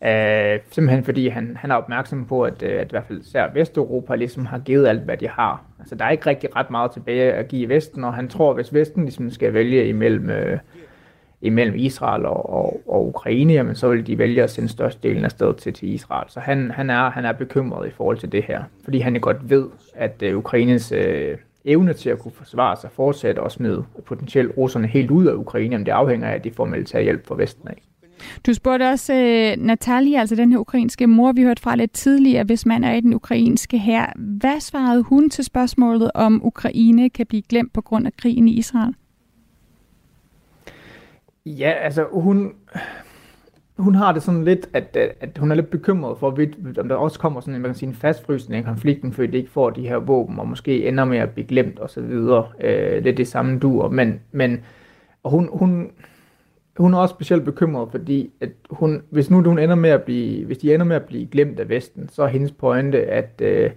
Uh, 0.00 0.60
simpelthen 0.70 1.04
fordi 1.04 1.28
han, 1.28 1.56
han 1.60 1.70
er 1.70 1.74
opmærksom 1.74 2.26
på, 2.26 2.42
at, 2.42 2.62
øh, 2.62 2.80
at 2.80 2.86
i 2.86 2.90
hvert 2.90 3.04
fald 3.06 3.20
især 3.20 3.48
Vesteuropa 3.54 4.14
ligesom 4.14 4.46
har 4.46 4.58
givet 4.58 4.86
alt, 4.86 5.02
hvad 5.02 5.16
de 5.16 5.28
har. 5.28 5.64
Altså 5.78 5.94
der 5.94 6.04
er 6.04 6.10
ikke 6.10 6.26
rigtig 6.26 6.56
ret 6.56 6.70
meget 6.70 6.90
tilbage 6.90 7.32
at 7.32 7.48
give 7.48 7.62
i 7.62 7.68
Vesten, 7.68 8.04
og 8.04 8.14
han 8.14 8.28
tror, 8.28 8.50
at 8.50 8.56
hvis 8.56 8.74
Vesten 8.74 9.02
ligesom 9.02 9.30
skal 9.30 9.54
vælge 9.54 9.88
imellem, 9.88 10.30
uh, 10.30 10.58
imellem 11.40 11.76
Israel 11.76 12.26
og, 12.26 12.50
og, 12.50 12.80
og 12.86 13.06
Ukraine, 13.08 13.52
jamen, 13.52 13.74
så 13.74 13.88
vil 13.88 14.06
de 14.06 14.18
vælge 14.18 14.42
at 14.42 14.50
sende 14.50 14.68
størstedelen 14.68 15.24
af 15.24 15.30
sted 15.30 15.54
til, 15.54 15.72
til 15.72 15.88
Israel. 15.88 16.30
Så 16.30 16.40
han, 16.40 16.70
han, 16.70 16.90
er, 16.90 17.10
han 17.10 17.24
er 17.24 17.32
bekymret 17.32 17.88
i 17.88 17.90
forhold 17.90 18.18
til 18.18 18.32
det 18.32 18.42
her, 18.42 18.62
fordi 18.84 18.98
han 18.98 19.14
godt 19.20 19.50
ved, 19.50 19.66
at 19.94 20.22
uh, 20.26 20.38
Ukraines 20.38 20.92
uh, 20.92 21.38
evne 21.64 21.92
til 21.92 22.10
at 22.10 22.18
kunne 22.18 22.32
forsvare 22.32 22.76
sig 22.76 22.90
fortsætter 22.90 23.42
og 23.42 23.52
smide 23.52 23.84
potentielt 24.06 24.56
russerne 24.56 24.86
helt 24.86 25.10
ud 25.10 25.26
af 25.26 25.34
Ukraine, 25.34 25.72
jamen 25.72 25.86
det 25.86 25.92
afhænger 25.92 26.28
af, 26.28 26.34
at 26.34 26.44
de 26.44 26.50
får 26.50 26.64
militær 26.64 27.00
hjælp 27.00 27.26
fra 27.26 27.34
Vesten 27.36 27.68
af. 27.68 27.82
Du 28.46 28.54
spurgte 28.54 28.88
også 28.90 29.14
øh, 29.14 29.52
uh, 29.58 29.66
Natalia, 29.66 30.20
altså 30.20 30.34
den 30.34 30.52
her 30.52 30.58
ukrainske 30.58 31.06
mor, 31.06 31.32
vi 31.32 31.42
hørte 31.42 31.62
fra 31.62 31.76
lidt 31.76 31.92
tidligere, 31.92 32.44
hvis 32.44 32.66
man 32.66 32.84
er 32.84 32.92
i 32.92 33.00
den 33.00 33.14
ukrainske 33.14 33.78
her. 33.78 34.06
Hvad 34.16 34.60
svarede 34.60 35.02
hun 35.02 35.30
til 35.30 35.44
spørgsmålet, 35.44 36.10
om 36.14 36.46
Ukraine 36.46 37.10
kan 37.10 37.26
blive 37.26 37.42
glemt 37.42 37.72
på 37.72 37.80
grund 37.80 38.06
af 38.06 38.12
krigen 38.16 38.48
i 38.48 38.52
Israel? 38.52 38.94
Ja, 41.46 41.70
altså 41.70 42.06
hun, 42.12 42.52
hun 43.78 43.94
har 43.94 44.12
det 44.12 44.22
sådan 44.22 44.44
lidt, 44.44 44.68
at, 44.72 44.96
øh, 45.00 45.08
at 45.20 45.38
hun 45.38 45.50
er 45.50 45.54
lidt 45.54 45.70
bekymret 45.70 46.18
for, 46.18 46.26
om 46.80 46.88
der 46.88 46.94
også 46.94 47.18
kommer 47.18 47.40
sådan 47.40 47.54
en, 47.54 47.62
man 47.62 47.68
kan 47.68 47.78
sige, 47.78 47.88
en 47.88 47.94
fastfrysning 47.94 48.58
af 48.58 48.64
konflikten, 48.64 49.12
fordi 49.12 49.26
de 49.26 49.36
ikke 49.36 49.50
får 49.50 49.70
de 49.70 49.88
her 49.88 49.96
våben, 49.96 50.38
og 50.38 50.48
måske 50.48 50.88
ender 50.88 51.04
med 51.04 51.18
at 51.18 51.30
blive 51.30 51.46
glemt 51.46 51.80
osv. 51.80 52.02
Øh, 52.60 53.04
lidt 53.04 53.16
det 53.16 53.28
samme 53.28 53.58
duer, 53.58 53.88
men, 53.88 54.20
men 54.32 54.60
og 55.22 55.30
hun, 55.30 55.48
hun, 55.52 55.90
hun 56.76 56.94
er 56.94 56.98
også 56.98 57.14
specielt 57.14 57.44
bekymret, 57.44 57.88
fordi 57.90 58.30
at 58.40 58.50
hun, 58.70 59.02
hvis 59.10 59.30
nu 59.30 59.42
hun 59.42 59.58
ender 59.58 59.74
med 59.74 59.90
at 59.90 60.02
blive, 60.02 60.46
hvis 60.46 60.58
de 60.58 60.74
ender 60.74 60.86
med 60.86 60.96
at 60.96 61.04
blive 61.04 61.26
glemt 61.26 61.60
af 61.60 61.68
Vesten, 61.68 62.08
så 62.08 62.22
er 62.22 62.26
hendes 62.26 62.52
pointe, 62.52 63.02
at, 63.02 63.40
øh, 63.42 63.70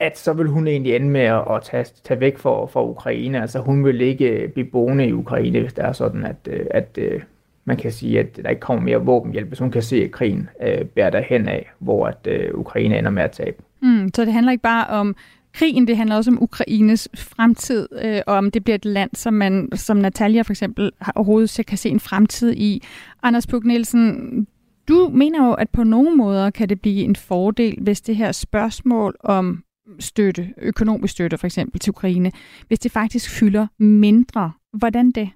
at 0.00 0.18
så 0.18 0.32
vil 0.32 0.48
hun 0.48 0.66
egentlig 0.66 0.96
ende 0.96 1.08
med 1.08 1.20
at, 1.20 1.44
at 1.50 1.62
tage, 1.62 1.86
tage 2.04 2.20
væk 2.20 2.38
fra, 2.38 2.66
fra 2.66 2.84
Ukraine. 2.84 3.40
Altså 3.40 3.58
hun 3.58 3.84
vil 3.84 4.00
ikke 4.00 4.50
blive 4.54 4.70
boende 4.70 5.06
i 5.06 5.12
Ukraine, 5.12 5.60
hvis 5.60 5.72
det 5.72 5.84
er 5.84 5.92
sådan, 5.92 6.24
at, 6.24 6.36
øh, 6.50 6.66
at 6.70 6.98
øh, 6.98 7.22
man 7.64 7.76
kan 7.76 7.92
sige, 7.92 8.20
at 8.20 8.36
der 8.36 8.48
ikke 8.48 8.60
kommer 8.60 8.82
mere 8.82 9.04
våbenhjælp, 9.04 9.48
hvis 9.48 9.58
hun 9.58 9.70
kan 9.70 9.82
se, 9.82 10.04
at 10.04 10.10
krigen 10.10 10.48
øh, 10.62 10.84
bærer 10.84 11.10
derhen 11.10 11.48
af, 11.48 11.70
hvor 11.78 12.06
at, 12.06 12.26
øh, 12.26 12.54
Ukraine 12.54 12.98
ender 12.98 13.10
med 13.10 13.22
at 13.22 13.30
tabe. 13.30 13.62
Mm, 13.82 14.10
så 14.14 14.24
det 14.24 14.32
handler 14.32 14.52
ikke 14.52 14.62
bare 14.62 14.86
om 14.86 15.16
krigen, 15.52 15.86
det 15.86 15.96
handler 15.96 16.16
også 16.16 16.30
om 16.30 16.42
Ukraines 16.42 17.08
fremtid, 17.14 17.88
øh, 18.04 18.22
og 18.26 18.34
om 18.34 18.50
det 18.50 18.64
bliver 18.64 18.74
et 18.74 18.84
land, 18.84 19.10
som 19.14 19.34
man, 19.34 19.68
som 19.74 19.96
Natalia 19.96 20.42
for 20.42 20.52
eksempel 20.52 20.90
har 21.00 21.12
overhovedet 21.14 21.66
kan 21.66 21.78
se 21.78 21.88
en 21.88 22.00
fremtid 22.00 22.52
i. 22.52 22.82
Anders 23.22 23.46
Puk 23.46 23.64
Nielsen, 23.64 24.46
du 24.88 25.10
mener 25.14 25.46
jo, 25.46 25.52
at 25.52 25.70
på 25.70 25.84
nogle 25.84 26.16
måder 26.16 26.50
kan 26.50 26.68
det 26.68 26.80
blive 26.80 27.04
en 27.04 27.16
fordel, 27.16 27.78
hvis 27.80 28.00
det 28.00 28.16
her 28.16 28.32
spørgsmål 28.32 29.16
om 29.20 29.62
støtte, 29.98 30.54
økonomisk 30.62 31.12
støtte 31.12 31.38
for 31.38 31.46
eksempel 31.46 31.80
til 31.80 31.90
Ukraine, 31.90 32.32
hvis 32.68 32.78
det 32.78 32.92
faktisk 32.92 33.30
fylder 33.30 33.66
mindre. 33.78 34.52
Hvordan 34.72 35.10
det? 35.10 35.30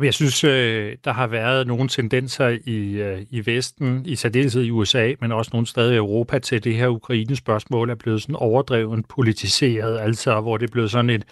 Jeg 0.00 0.14
synes, 0.14 0.44
øh, 0.44 0.96
der 1.04 1.12
har 1.12 1.26
været 1.26 1.66
nogle 1.66 1.88
tendenser 1.88 2.58
i, 2.64 2.90
øh, 2.90 3.22
i 3.30 3.46
Vesten, 3.46 4.02
i 4.06 4.16
særdeleshed 4.16 4.62
i 4.62 4.70
USA, 4.70 5.12
men 5.20 5.32
også 5.32 5.50
nogle 5.52 5.66
steder 5.66 5.92
i 5.92 5.96
Europa, 5.96 6.38
til 6.38 6.64
det 6.64 6.74
her 6.74 6.88
Ukraine-spørgsmål 6.88 7.90
er 7.90 7.94
blevet 7.94 8.22
sådan 8.22 8.36
overdrevet 8.36 9.08
politiseret, 9.08 9.98
altså 9.98 10.40
hvor 10.40 10.56
det 10.56 10.66
er 10.66 10.72
blevet 10.72 10.90
sådan 10.90 11.10
et, 11.10 11.24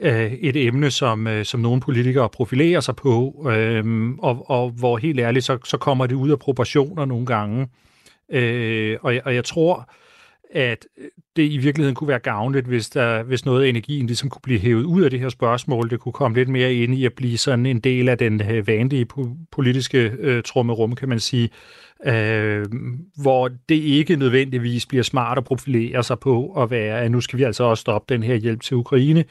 øh, 0.00 0.32
et 0.32 0.56
emne, 0.56 0.90
som, 0.90 1.28
som 1.44 1.60
nogle 1.60 1.80
politikere 1.80 2.28
profilerer 2.28 2.80
sig 2.80 2.96
på, 2.96 3.28
og, 4.18 4.50
og 4.50 4.70
hvor 4.70 4.98
helt 4.98 5.20
ærligt, 5.20 5.44
så, 5.44 5.58
så 5.64 5.76
kommer 5.76 6.06
det 6.06 6.14
ud 6.14 6.30
af 6.30 6.38
proportioner 6.38 7.04
nogle 7.04 7.26
gange. 7.26 7.68
Og, 9.02 9.14
og 9.24 9.34
jeg 9.34 9.44
tror, 9.44 9.88
at 10.54 10.86
øh, 10.98 11.04
det 11.36 11.52
i 11.52 11.56
virkeligheden 11.56 11.94
kunne 11.94 12.08
være 12.08 12.18
gavnligt, 12.18 12.66
hvis, 12.66 12.90
der, 12.90 13.22
hvis 13.22 13.44
noget 13.44 13.64
af 13.64 13.68
energien 13.68 14.06
ligesom 14.06 14.28
kunne 14.28 14.42
blive 14.42 14.60
hævet 14.60 14.84
ud 14.84 15.02
af 15.02 15.10
det 15.10 15.20
her 15.20 15.28
spørgsmål. 15.28 15.90
Det 15.90 16.00
kunne 16.00 16.12
komme 16.12 16.36
lidt 16.36 16.48
mere 16.48 16.74
ind 16.74 16.94
i 16.94 17.04
at 17.04 17.12
blive 17.12 17.38
sådan 17.38 17.66
en 17.66 17.80
del 17.80 18.08
af 18.08 18.18
den 18.18 18.42
øh, 18.50 18.66
vanlige 18.66 19.06
politiske 19.52 20.12
øh, 20.18 20.42
trummerum, 20.42 20.94
kan 20.94 21.08
man 21.08 21.20
sige, 21.20 21.50
øh, 22.06 22.66
hvor 23.22 23.48
det 23.68 23.74
ikke 23.74 24.16
nødvendigvis 24.16 24.86
bliver 24.86 25.02
smart 25.02 25.38
at 25.38 25.44
profilere 25.44 26.02
sig 26.02 26.18
på 26.18 26.62
at 26.62 26.70
være, 26.70 27.00
at 27.00 27.10
nu 27.10 27.20
skal 27.20 27.38
vi 27.38 27.44
altså 27.44 27.64
også 27.64 27.80
stoppe 27.80 28.14
den 28.14 28.22
her 28.22 28.34
hjælp 28.34 28.60
til 28.60 28.76
Ukraine, 28.76 29.24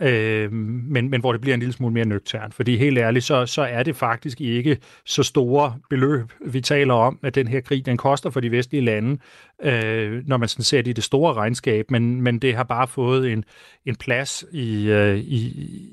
øh, 0.00 0.52
men, 0.52 1.10
men 1.10 1.20
hvor 1.20 1.32
det 1.32 1.40
bliver 1.40 1.54
en 1.54 1.60
lille 1.60 1.72
smule 1.72 1.94
mere 1.94 2.04
nøgtern. 2.04 2.52
Fordi 2.52 2.76
helt 2.76 2.98
ærligt, 2.98 3.24
så, 3.24 3.46
så 3.46 3.62
er 3.62 3.82
det 3.82 3.96
faktisk 3.96 4.40
ikke 4.40 4.78
så 5.06 5.22
store 5.22 5.74
beløb, 5.90 6.32
vi 6.46 6.60
taler 6.60 6.94
om, 6.94 7.18
at 7.22 7.34
den 7.34 7.48
her 7.48 7.60
krig, 7.60 7.86
den 7.86 7.96
koster 7.96 8.30
for 8.30 8.40
de 8.40 8.50
vestlige 8.50 8.84
lande, 8.84 9.18
øh, 9.62 10.28
når 10.28 10.36
man 10.36 10.48
sådan 10.48 10.64
ser 10.64 10.82
det 10.82 10.90
i 10.90 10.92
det 10.92 11.04
store 11.04 11.34
regnskab, 11.34 11.90
men, 11.90 12.20
men 12.20 12.38
det 12.38 12.54
har 12.54 12.62
bare 12.62 12.88
fået 12.88 13.32
en, 13.32 13.44
en 13.86 13.96
plads 13.96 14.44
i, 14.52 14.86
øh, 14.90 15.18
i, 15.18 15.46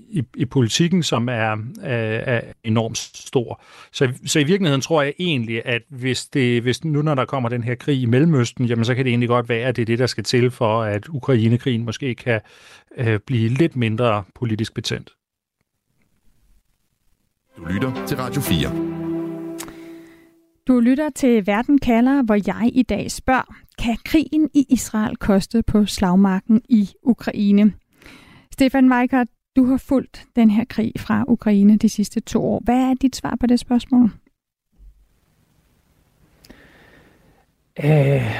i, 0.09 0.23
i 0.35 0.45
politikken, 0.45 1.03
som 1.03 1.29
er, 1.29 1.51
øh, 1.83 2.21
er 2.25 2.41
enormt 2.63 2.97
stor. 2.97 3.61
Så, 3.91 4.13
så 4.25 4.39
i 4.39 4.43
virkeligheden 4.43 4.81
tror 4.81 5.01
jeg 5.01 5.13
egentlig, 5.19 5.65
at 5.65 5.81
hvis, 5.89 6.25
det, 6.25 6.61
hvis 6.61 6.83
nu 6.83 7.01
når 7.01 7.15
der 7.15 7.25
kommer 7.25 7.49
den 7.49 7.63
her 7.63 7.75
krig 7.75 8.01
i 8.01 8.05
Mellemøsten, 8.05 8.65
jamen 8.65 8.85
så 8.85 8.95
kan 8.95 9.05
det 9.05 9.11
egentlig 9.11 9.29
godt 9.29 9.49
være, 9.49 9.67
at 9.67 9.75
det 9.75 9.81
er 9.81 9.85
det, 9.85 9.99
der 9.99 10.07
skal 10.07 10.23
til 10.23 10.51
for, 10.51 10.81
at 10.83 11.07
Ukrainekrigen 11.09 11.85
måske 11.85 12.15
kan 12.15 12.41
øh, 12.97 13.19
blive 13.19 13.49
lidt 13.49 13.75
mindre 13.75 14.23
politisk 14.35 14.73
betændt. 14.73 15.13
Du 17.57 17.65
lytter 17.65 18.05
til 18.05 18.17
Radio 18.17 18.41
4. 18.41 18.90
Du 20.71 20.79
lytter 20.79 21.09
til 21.09 21.47
Verden 21.47 21.77
kalder, 21.77 22.23
hvor 22.23 22.35
jeg 22.47 22.71
i 22.73 22.83
dag 22.83 23.11
spørger, 23.11 23.55
kan 23.79 23.97
krigen 24.05 24.49
i 24.53 24.65
Israel 24.69 25.15
koste 25.15 25.63
på 25.63 25.85
slagmarken 25.85 26.61
i 26.69 26.89
Ukraine? 27.03 27.73
Stefan 28.51 28.91
Weikert, 28.91 29.27
du 29.55 29.65
har 29.65 29.77
fulgt 29.77 30.25
den 30.35 30.49
her 30.49 30.65
krig 30.69 30.91
fra 30.97 31.23
Ukraine 31.27 31.77
de 31.77 31.89
sidste 31.89 32.19
to 32.19 32.45
år. 32.45 32.61
Hvad 32.63 32.75
er 32.75 32.93
dit 32.93 33.15
svar 33.15 33.37
på 33.39 33.47
det 33.47 33.59
spørgsmål? 33.59 34.09
Øh, 37.83 38.31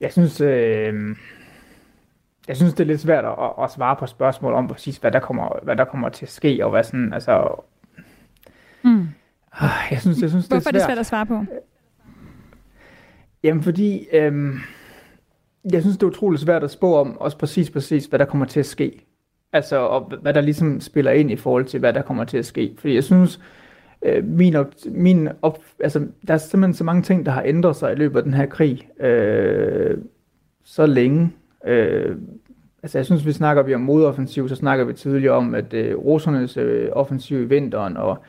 jeg 0.00 0.12
synes, 0.12 0.40
øh, 0.40 1.16
jeg 2.48 2.56
synes, 2.56 2.74
det 2.74 2.80
er 2.80 2.88
lidt 2.88 3.00
svært 3.00 3.24
at, 3.24 3.64
at 3.64 3.70
svare 3.70 3.96
på 3.96 4.06
spørgsmål 4.06 4.54
om 4.54 4.68
præcis, 4.68 4.96
hvad 4.96 5.10
der 5.10 5.20
kommer, 5.20 5.58
hvad 5.62 5.76
der 5.76 5.84
kommer 5.84 6.08
til 6.08 6.24
at 6.24 6.30
ske, 6.30 6.64
og 6.64 6.70
hvad 6.70 6.84
sådan, 6.84 7.12
altså... 7.12 7.62
Mm. 8.82 9.08
Jeg 9.90 10.00
synes, 10.00 10.22
jeg 10.22 10.30
synes, 10.30 10.48
det 10.48 10.56
er 10.56 10.60
svært. 10.60 10.74
er 10.74 10.78
det 10.78 10.86
svært 10.86 10.98
at 10.98 11.06
svare 11.06 11.26
på? 11.26 11.44
Jamen, 13.42 13.62
fordi 13.62 14.06
øh, 14.12 14.54
jeg 15.72 15.80
synes, 15.80 15.96
det 15.96 16.02
er 16.02 16.10
utroligt 16.10 16.42
svært 16.42 16.64
at 16.64 16.70
spå 16.70 16.96
om, 16.96 17.18
også 17.20 17.38
præcis, 17.38 17.70
præcis, 17.70 18.06
hvad 18.06 18.18
der 18.18 18.24
kommer 18.24 18.46
til 18.46 18.60
at 18.60 18.66
ske. 18.66 19.06
Altså, 19.52 19.76
og 19.76 20.12
hvad 20.22 20.34
der 20.34 20.40
ligesom 20.40 20.80
spiller 20.80 21.10
ind 21.10 21.30
i 21.30 21.36
forhold 21.36 21.64
til, 21.64 21.80
hvad 21.80 21.92
der 21.92 22.02
kommer 22.02 22.24
til 22.24 22.38
at 22.38 22.46
ske. 22.46 22.74
Fordi 22.78 22.94
jeg 22.94 23.04
synes, 23.04 23.40
øh, 24.02 24.24
min, 24.24 24.56
op, 24.56 24.72
min 24.86 25.28
op, 25.42 25.58
altså, 25.80 26.06
der 26.28 26.34
er 26.34 26.38
simpelthen 26.38 26.74
så 26.74 26.84
mange 26.84 27.02
ting, 27.02 27.26
der 27.26 27.32
har 27.32 27.42
ændret 27.46 27.76
sig 27.76 27.92
i 27.92 27.94
løbet 27.94 28.16
af 28.16 28.24
den 28.24 28.34
her 28.34 28.46
krig 28.46 28.88
øh, 29.00 29.98
så 30.64 30.86
længe. 30.86 31.32
Øh, 31.66 32.16
altså, 32.82 32.98
jeg 32.98 33.06
synes, 33.06 33.26
vi 33.26 33.32
snakker 33.32 33.62
vi 33.62 33.74
om 33.74 33.80
modoffensiv, 33.80 34.48
så 34.48 34.54
snakker 34.54 34.84
vi 34.84 34.92
tidligere 34.92 35.34
om, 35.34 35.54
at 35.54 35.74
øh, 35.74 35.96
russernes 35.96 36.56
øh, 36.56 36.88
offensiv 36.92 37.40
i 37.42 37.44
vinteren, 37.44 37.96
og 37.96 38.22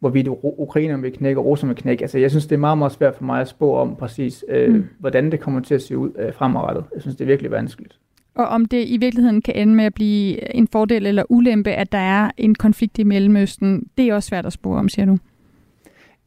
hvorvidt 0.00 0.28
ukrainerne 0.42 1.02
vil 1.02 1.12
knække 1.12 1.40
og 1.40 1.46
russerne 1.46 1.74
vil 1.74 1.82
knække. 1.82 2.02
Altså, 2.02 2.18
jeg 2.18 2.30
synes, 2.30 2.46
det 2.46 2.54
er 2.54 2.60
meget, 2.60 2.78
meget 2.78 2.92
svært 2.92 3.14
for 3.16 3.24
mig 3.24 3.40
at 3.40 3.48
spå 3.48 3.74
om 3.74 3.96
præcis, 3.96 4.44
øh, 4.48 4.74
mm. 4.74 4.84
hvordan 4.98 5.32
det 5.32 5.40
kommer 5.40 5.60
til 5.60 5.74
at 5.74 5.82
se 5.82 5.98
ud 5.98 6.10
øh, 6.18 6.32
fremadrettet. 6.34 6.84
Jeg 6.94 7.02
synes, 7.02 7.16
det 7.16 7.24
er 7.24 7.26
virkelig 7.26 7.50
vanskeligt. 7.50 7.98
Og 8.34 8.46
om 8.46 8.64
det 8.64 8.88
i 8.88 8.96
virkeligheden 8.96 9.42
kan 9.42 9.54
ende 9.54 9.74
med 9.74 9.84
at 9.84 9.94
blive 9.94 10.54
en 10.54 10.68
fordel 10.68 11.06
eller 11.06 11.22
ulempe, 11.28 11.70
at 11.70 11.92
der 11.92 11.98
er 11.98 12.30
en 12.36 12.54
konflikt 12.54 12.98
i 12.98 13.02
Mellemøsten, 13.02 13.88
det 13.98 14.08
er 14.08 14.14
også 14.14 14.28
svært 14.28 14.46
at 14.46 14.52
spore 14.52 14.78
om, 14.78 14.88
siger 14.88 15.06
du? 15.06 15.18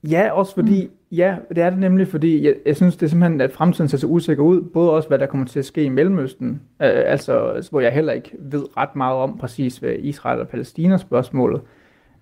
Ja, 0.03 0.31
også 0.31 0.53
fordi, 0.53 0.85
mm. 0.85 0.91
ja, 1.17 1.35
det 1.49 1.57
er 1.57 1.69
det 1.69 1.79
nemlig, 1.79 2.07
fordi 2.07 2.45
jeg, 2.45 2.55
jeg 2.65 2.75
synes, 2.75 2.95
det 2.95 3.05
er 3.05 3.09
simpelthen, 3.09 3.41
at 3.41 3.51
fremtiden 3.51 3.89
ser 3.89 3.97
så 3.97 4.07
usikker 4.07 4.43
ud, 4.43 4.61
både 4.61 4.91
også, 4.91 5.07
hvad 5.07 5.19
der 5.19 5.25
kommer 5.25 5.45
til 5.45 5.59
at 5.59 5.65
ske 5.65 5.83
i 5.83 5.89
Mellemøsten, 5.89 6.49
øh, 6.81 7.03
altså, 7.05 7.67
hvor 7.71 7.79
jeg 7.79 7.91
heller 7.91 8.13
ikke 8.13 8.31
ved 8.39 8.77
ret 8.77 8.95
meget 8.95 9.15
om 9.15 9.37
præcis, 9.37 9.77
hvad 9.77 9.93
Israel 9.99 10.39
og 10.39 10.47
Palæstina 10.47 10.97
spørgsmålet. 10.97 11.61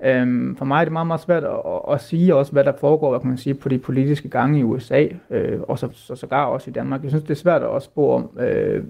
Øhm, 0.06 0.56
for 0.56 0.66
mig 0.66 0.80
er 0.80 0.86
det 0.86 0.92
meget, 0.92 1.08
meget 1.08 1.22
svært 1.22 1.44
at, 1.44 1.50
at, 1.50 1.94
at 1.94 2.02
sige 2.02 2.36
også, 2.36 2.52
hvad 2.52 2.64
der 2.64 2.74
foregår 2.80 3.10
hvad 3.10 3.20
kan 3.20 3.30
man 3.30 3.38
sige, 3.38 3.54
på 3.54 3.70
de 3.70 3.78
politiske 3.78 4.30
gange 4.30 4.60
i 4.60 4.64
USA, 4.64 5.08
øh, 5.30 5.60
og 5.62 5.80
så, 5.80 5.90
så 5.94 6.16
sågar 6.16 6.46
også 6.46 6.70
i 6.70 6.74
Danmark. 6.74 7.04
Jeg 7.04 7.12
synes, 7.12 7.24
det 7.24 7.32
er 7.32 7.36
svært 7.36 7.62
at 7.62 7.68
også 7.68 7.86
spå 7.86 8.12
om, 8.12 8.30
øh, 8.40 8.84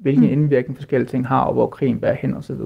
hvilken 0.00 0.24
mm. 0.24 0.32
indvirkning 0.32 0.76
forskellige 0.76 1.08
ting 1.08 1.26
har, 1.26 1.40
og 1.40 1.52
hvor 1.52 1.66
krigen 1.66 2.00
bærer 2.00 2.14
hen 2.14 2.34
osv. 2.34 2.60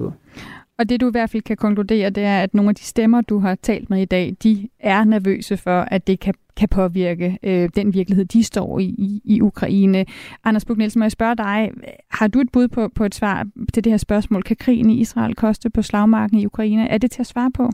Og 0.81 0.89
det 0.89 1.01
du 1.01 1.07
i 1.07 1.11
hvert 1.11 1.29
fald 1.29 1.43
kan 1.43 1.57
konkludere, 1.57 2.09
det 2.09 2.23
er, 2.23 2.43
at 2.43 2.53
nogle 2.53 2.69
af 2.69 2.75
de 2.75 2.83
stemmer, 2.83 3.21
du 3.21 3.39
har 3.39 3.55
talt 3.55 3.89
med 3.89 4.01
i 4.01 4.05
dag, 4.05 4.35
de 4.43 4.69
er 4.79 5.03
nervøse 5.03 5.57
for, 5.57 5.81
at 5.81 6.07
det 6.07 6.19
kan, 6.19 6.33
kan 6.57 6.69
påvirke 6.69 7.37
øh, 7.43 7.69
den 7.75 7.93
virkelighed, 7.93 8.25
de 8.25 8.43
står 8.43 8.79
i 8.79 8.83
i, 8.83 9.21
i 9.25 9.41
Ukraine. 9.41 10.05
Anders 10.43 10.65
Bug 10.65 10.77
Nielsen, 10.77 10.99
må 10.99 11.05
jeg 11.05 11.11
spørge 11.11 11.35
dig, 11.35 11.71
har 12.11 12.27
du 12.27 12.39
et 12.39 12.51
bud 12.53 12.67
på, 12.67 12.87
på 12.95 13.05
et 13.05 13.15
svar 13.15 13.47
til 13.73 13.83
det 13.83 13.91
her 13.91 13.97
spørgsmål? 13.97 14.43
Kan 14.43 14.55
krigen 14.55 14.89
i 14.89 14.99
Israel 14.99 15.35
koste 15.35 15.69
på 15.69 15.81
slagmarken 15.81 16.39
i 16.39 16.45
Ukraine? 16.45 16.89
Er 16.89 16.97
det 16.97 17.11
til 17.11 17.21
at 17.21 17.27
svare 17.27 17.51
på? 17.51 17.71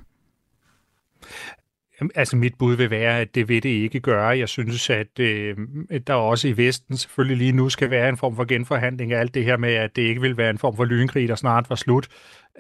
Altså 2.16 2.36
mit 2.36 2.54
bud 2.60 2.76
vil 2.76 2.90
være, 2.90 3.20
at 3.20 3.36
det 3.36 3.50
vil 3.50 3.64
det 3.64 3.70
ikke 3.70 4.00
gøre. 4.00 4.38
Jeg 4.38 4.50
synes, 4.50 4.90
at 4.90 5.20
øh, 5.20 5.56
der 6.08 6.14
også 6.14 6.48
i 6.48 6.58
Vesten 6.58 6.98
selvfølgelig 6.98 7.38
lige 7.38 7.52
nu 7.52 7.70
skal 7.70 7.90
være 7.90 8.10
en 8.10 8.18
form 8.18 8.36
for 8.36 8.46
genforhandling 8.46 9.14
af 9.14 9.20
alt 9.20 9.34
det 9.34 9.46
her 9.46 9.58
med, 9.58 9.74
at 9.74 9.96
det 9.96 10.02
ikke 10.02 10.22
vil 10.22 10.38
være 10.38 10.50
en 10.50 10.58
form 10.58 10.76
for 10.76 10.86
lynkrig, 10.86 11.28
der 11.28 11.36
snart 11.36 11.70
var 11.70 11.76
slut. 11.76 12.08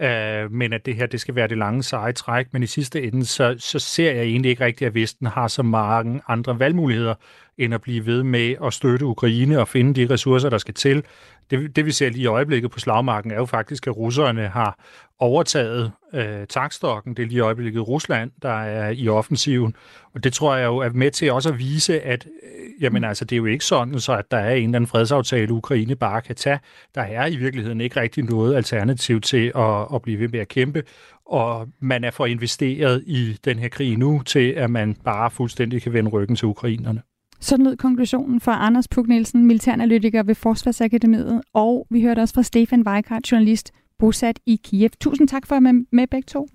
Øh, 0.02 0.52
men 0.52 0.74
at 0.74 0.86
det 0.86 0.96
her 0.96 1.06
det 1.06 1.22
skal 1.22 1.36
være 1.36 1.48
det 1.48 1.58
lange 1.58 1.84
seje 1.84 2.12
træk. 2.12 2.48
Men 2.52 2.64
i 2.64 2.68
sidste 2.68 3.04
ende, 3.04 3.26
så, 3.26 3.56
så 3.60 3.80
ser 3.80 4.12
jeg 4.12 4.24
egentlig 4.24 4.50
ikke 4.50 4.66
rigtigt, 4.66 4.88
at 4.88 4.96
Vesten 4.96 5.28
har 5.28 5.48
så 5.48 5.64
mange 5.64 6.22
andre 6.28 6.60
valgmuligheder, 6.60 7.16
end 7.58 7.74
at 7.74 7.82
blive 7.82 8.06
ved 8.06 8.24
med 8.24 8.56
at 8.66 8.74
støtte 8.74 9.06
Ukraine 9.06 9.60
og 9.60 9.68
finde 9.68 10.02
de 10.02 10.14
ressourcer, 10.14 10.50
der 10.50 10.58
skal 10.58 10.74
til. 10.74 11.04
Det, 11.50 11.76
det 11.76 11.86
vi 11.86 11.92
ser 11.92 12.10
lige 12.10 12.22
i 12.22 12.26
øjeblikket 12.26 12.72
på 12.72 12.80
slagmarken, 12.80 13.32
er 13.32 13.36
jo 13.36 13.46
faktisk, 13.46 13.88
at 13.88 13.98
russerne 13.98 14.48
har 14.48 14.80
overtaget 15.20 15.92
øh, 16.14 16.48
takstokken. 16.50 17.14
Det 17.14 17.24
er 17.24 17.28
lige 17.28 17.38
i 17.38 17.40
øjeblikket 17.40 17.88
Rusland, 17.88 18.32
der 18.42 18.62
er 18.62 18.90
i 18.90 19.08
offensiven. 19.08 19.76
Og 20.14 20.24
det 20.24 20.34
tror 20.34 20.56
jeg 20.56 20.66
jo 20.66 20.78
er 20.78 20.90
med 20.90 21.12
til 21.12 21.32
også 21.32 21.50
at 21.50 21.58
vise, 21.58 22.02
at 22.02 22.28
øh, 22.44 22.84
jamen, 22.84 23.04
altså, 23.04 23.26
det 23.26 23.36
er 23.36 23.38
jo 23.38 23.46
ikke 23.46 23.66
sådan, 23.66 24.00
så 24.00 24.14
at 24.14 24.32
der 24.32 24.38
er 24.38 24.54
en 24.54 24.64
eller 24.64 24.76
anden 24.76 24.88
fredsaftale, 24.88 25.54
Ukraine 25.54 25.96
bare 25.96 26.22
kan 26.22 26.36
tage. 26.36 26.60
Der 26.96 27.02
er 27.02 27.28
i 27.28 27.36
virkeligheden 27.36 27.82
ikke 27.82 28.00
rigtig 28.02 28.24
noget 28.24 28.56
alternativ 28.56 29.22
til 29.22 29.52
at, 29.56 29.96
at 29.96 30.02
blive 30.02 30.20
ved 30.20 30.28
med 30.28 30.40
at 30.40 30.48
kæmpe. 30.48 30.84
Og 31.26 31.68
man 31.80 32.04
er 32.04 32.12
for 32.12 32.26
investeret 32.26 33.04
i 33.06 33.38
den 33.46 33.60
her 33.60 33.70
krig 33.70 33.98
nu, 33.98 34.22
til 34.26 34.50
at 34.52 34.70
man 34.70 34.96
bare 34.96 35.32
fuldstændig 35.32 35.82
kan 35.82 35.94
vende 35.94 36.10
ryggen 36.10 36.36
til 36.36 36.46
ukrainerne. 36.46 37.02
Sådan 37.39 37.65
lød 37.65 37.78
konklusionen 37.78 38.41
fra 38.41 38.65
Anders 38.65 38.88
Puk 38.88 39.08
Nielsen, 39.08 39.45
militæranalytiker 39.45 40.23
ved 40.23 40.36
Forsvarsakademiet, 40.36 41.41
og 41.54 41.88
vi 41.89 42.02
hørte 42.02 42.19
også 42.19 42.34
fra 42.34 42.43
Stefan 42.43 42.88
Weikart, 42.88 43.32
journalist 43.32 43.71
bosat 44.00 44.39
i 44.45 44.60
Kiev. 44.63 44.89
Tusind 45.02 45.28
tak 45.28 45.47
for 45.47 45.56
at 45.56 45.63
være 45.63 45.73
med, 45.73 45.86
med 45.91 46.08
begge 46.08 46.26
to. 46.26 46.47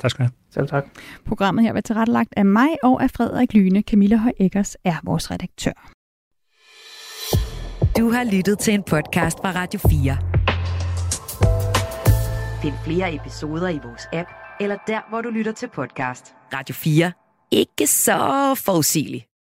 Tak 0.00 0.10
skal 0.10 0.18
du 0.18 0.28
have. 0.28 0.32
Selv 0.50 0.68
tak. 0.68 0.84
Programmet 1.26 1.64
her 1.64 1.72
var 1.72 1.80
tilrettelagt 1.80 2.34
af 2.36 2.44
mig 2.44 2.68
og 2.82 3.02
af 3.02 3.10
Frederik 3.10 3.54
Lyne. 3.54 3.82
Camilla 3.82 4.16
Høj 4.16 4.32
Eggers 4.40 4.76
er 4.84 4.96
vores 5.04 5.30
redaktør. 5.30 5.90
Du 7.98 8.10
har 8.10 8.24
lyttet 8.24 8.58
til 8.58 8.74
en 8.74 8.82
podcast 8.82 9.38
fra 9.38 9.52
Radio 9.54 9.80
4. 9.80 10.16
Find 12.62 12.74
flere 12.84 13.14
episoder 13.14 13.68
i 13.68 13.78
vores 13.84 14.02
app, 14.12 14.28
eller 14.60 14.76
der, 14.86 15.00
hvor 15.08 15.20
du 15.20 15.30
lytter 15.30 15.52
til 15.52 15.68
podcast. 15.68 16.34
Radio 16.52 16.74
4. 16.74 17.12
Ikke 17.50 17.86
så 17.86 18.14
forudsigeligt. 18.64 19.24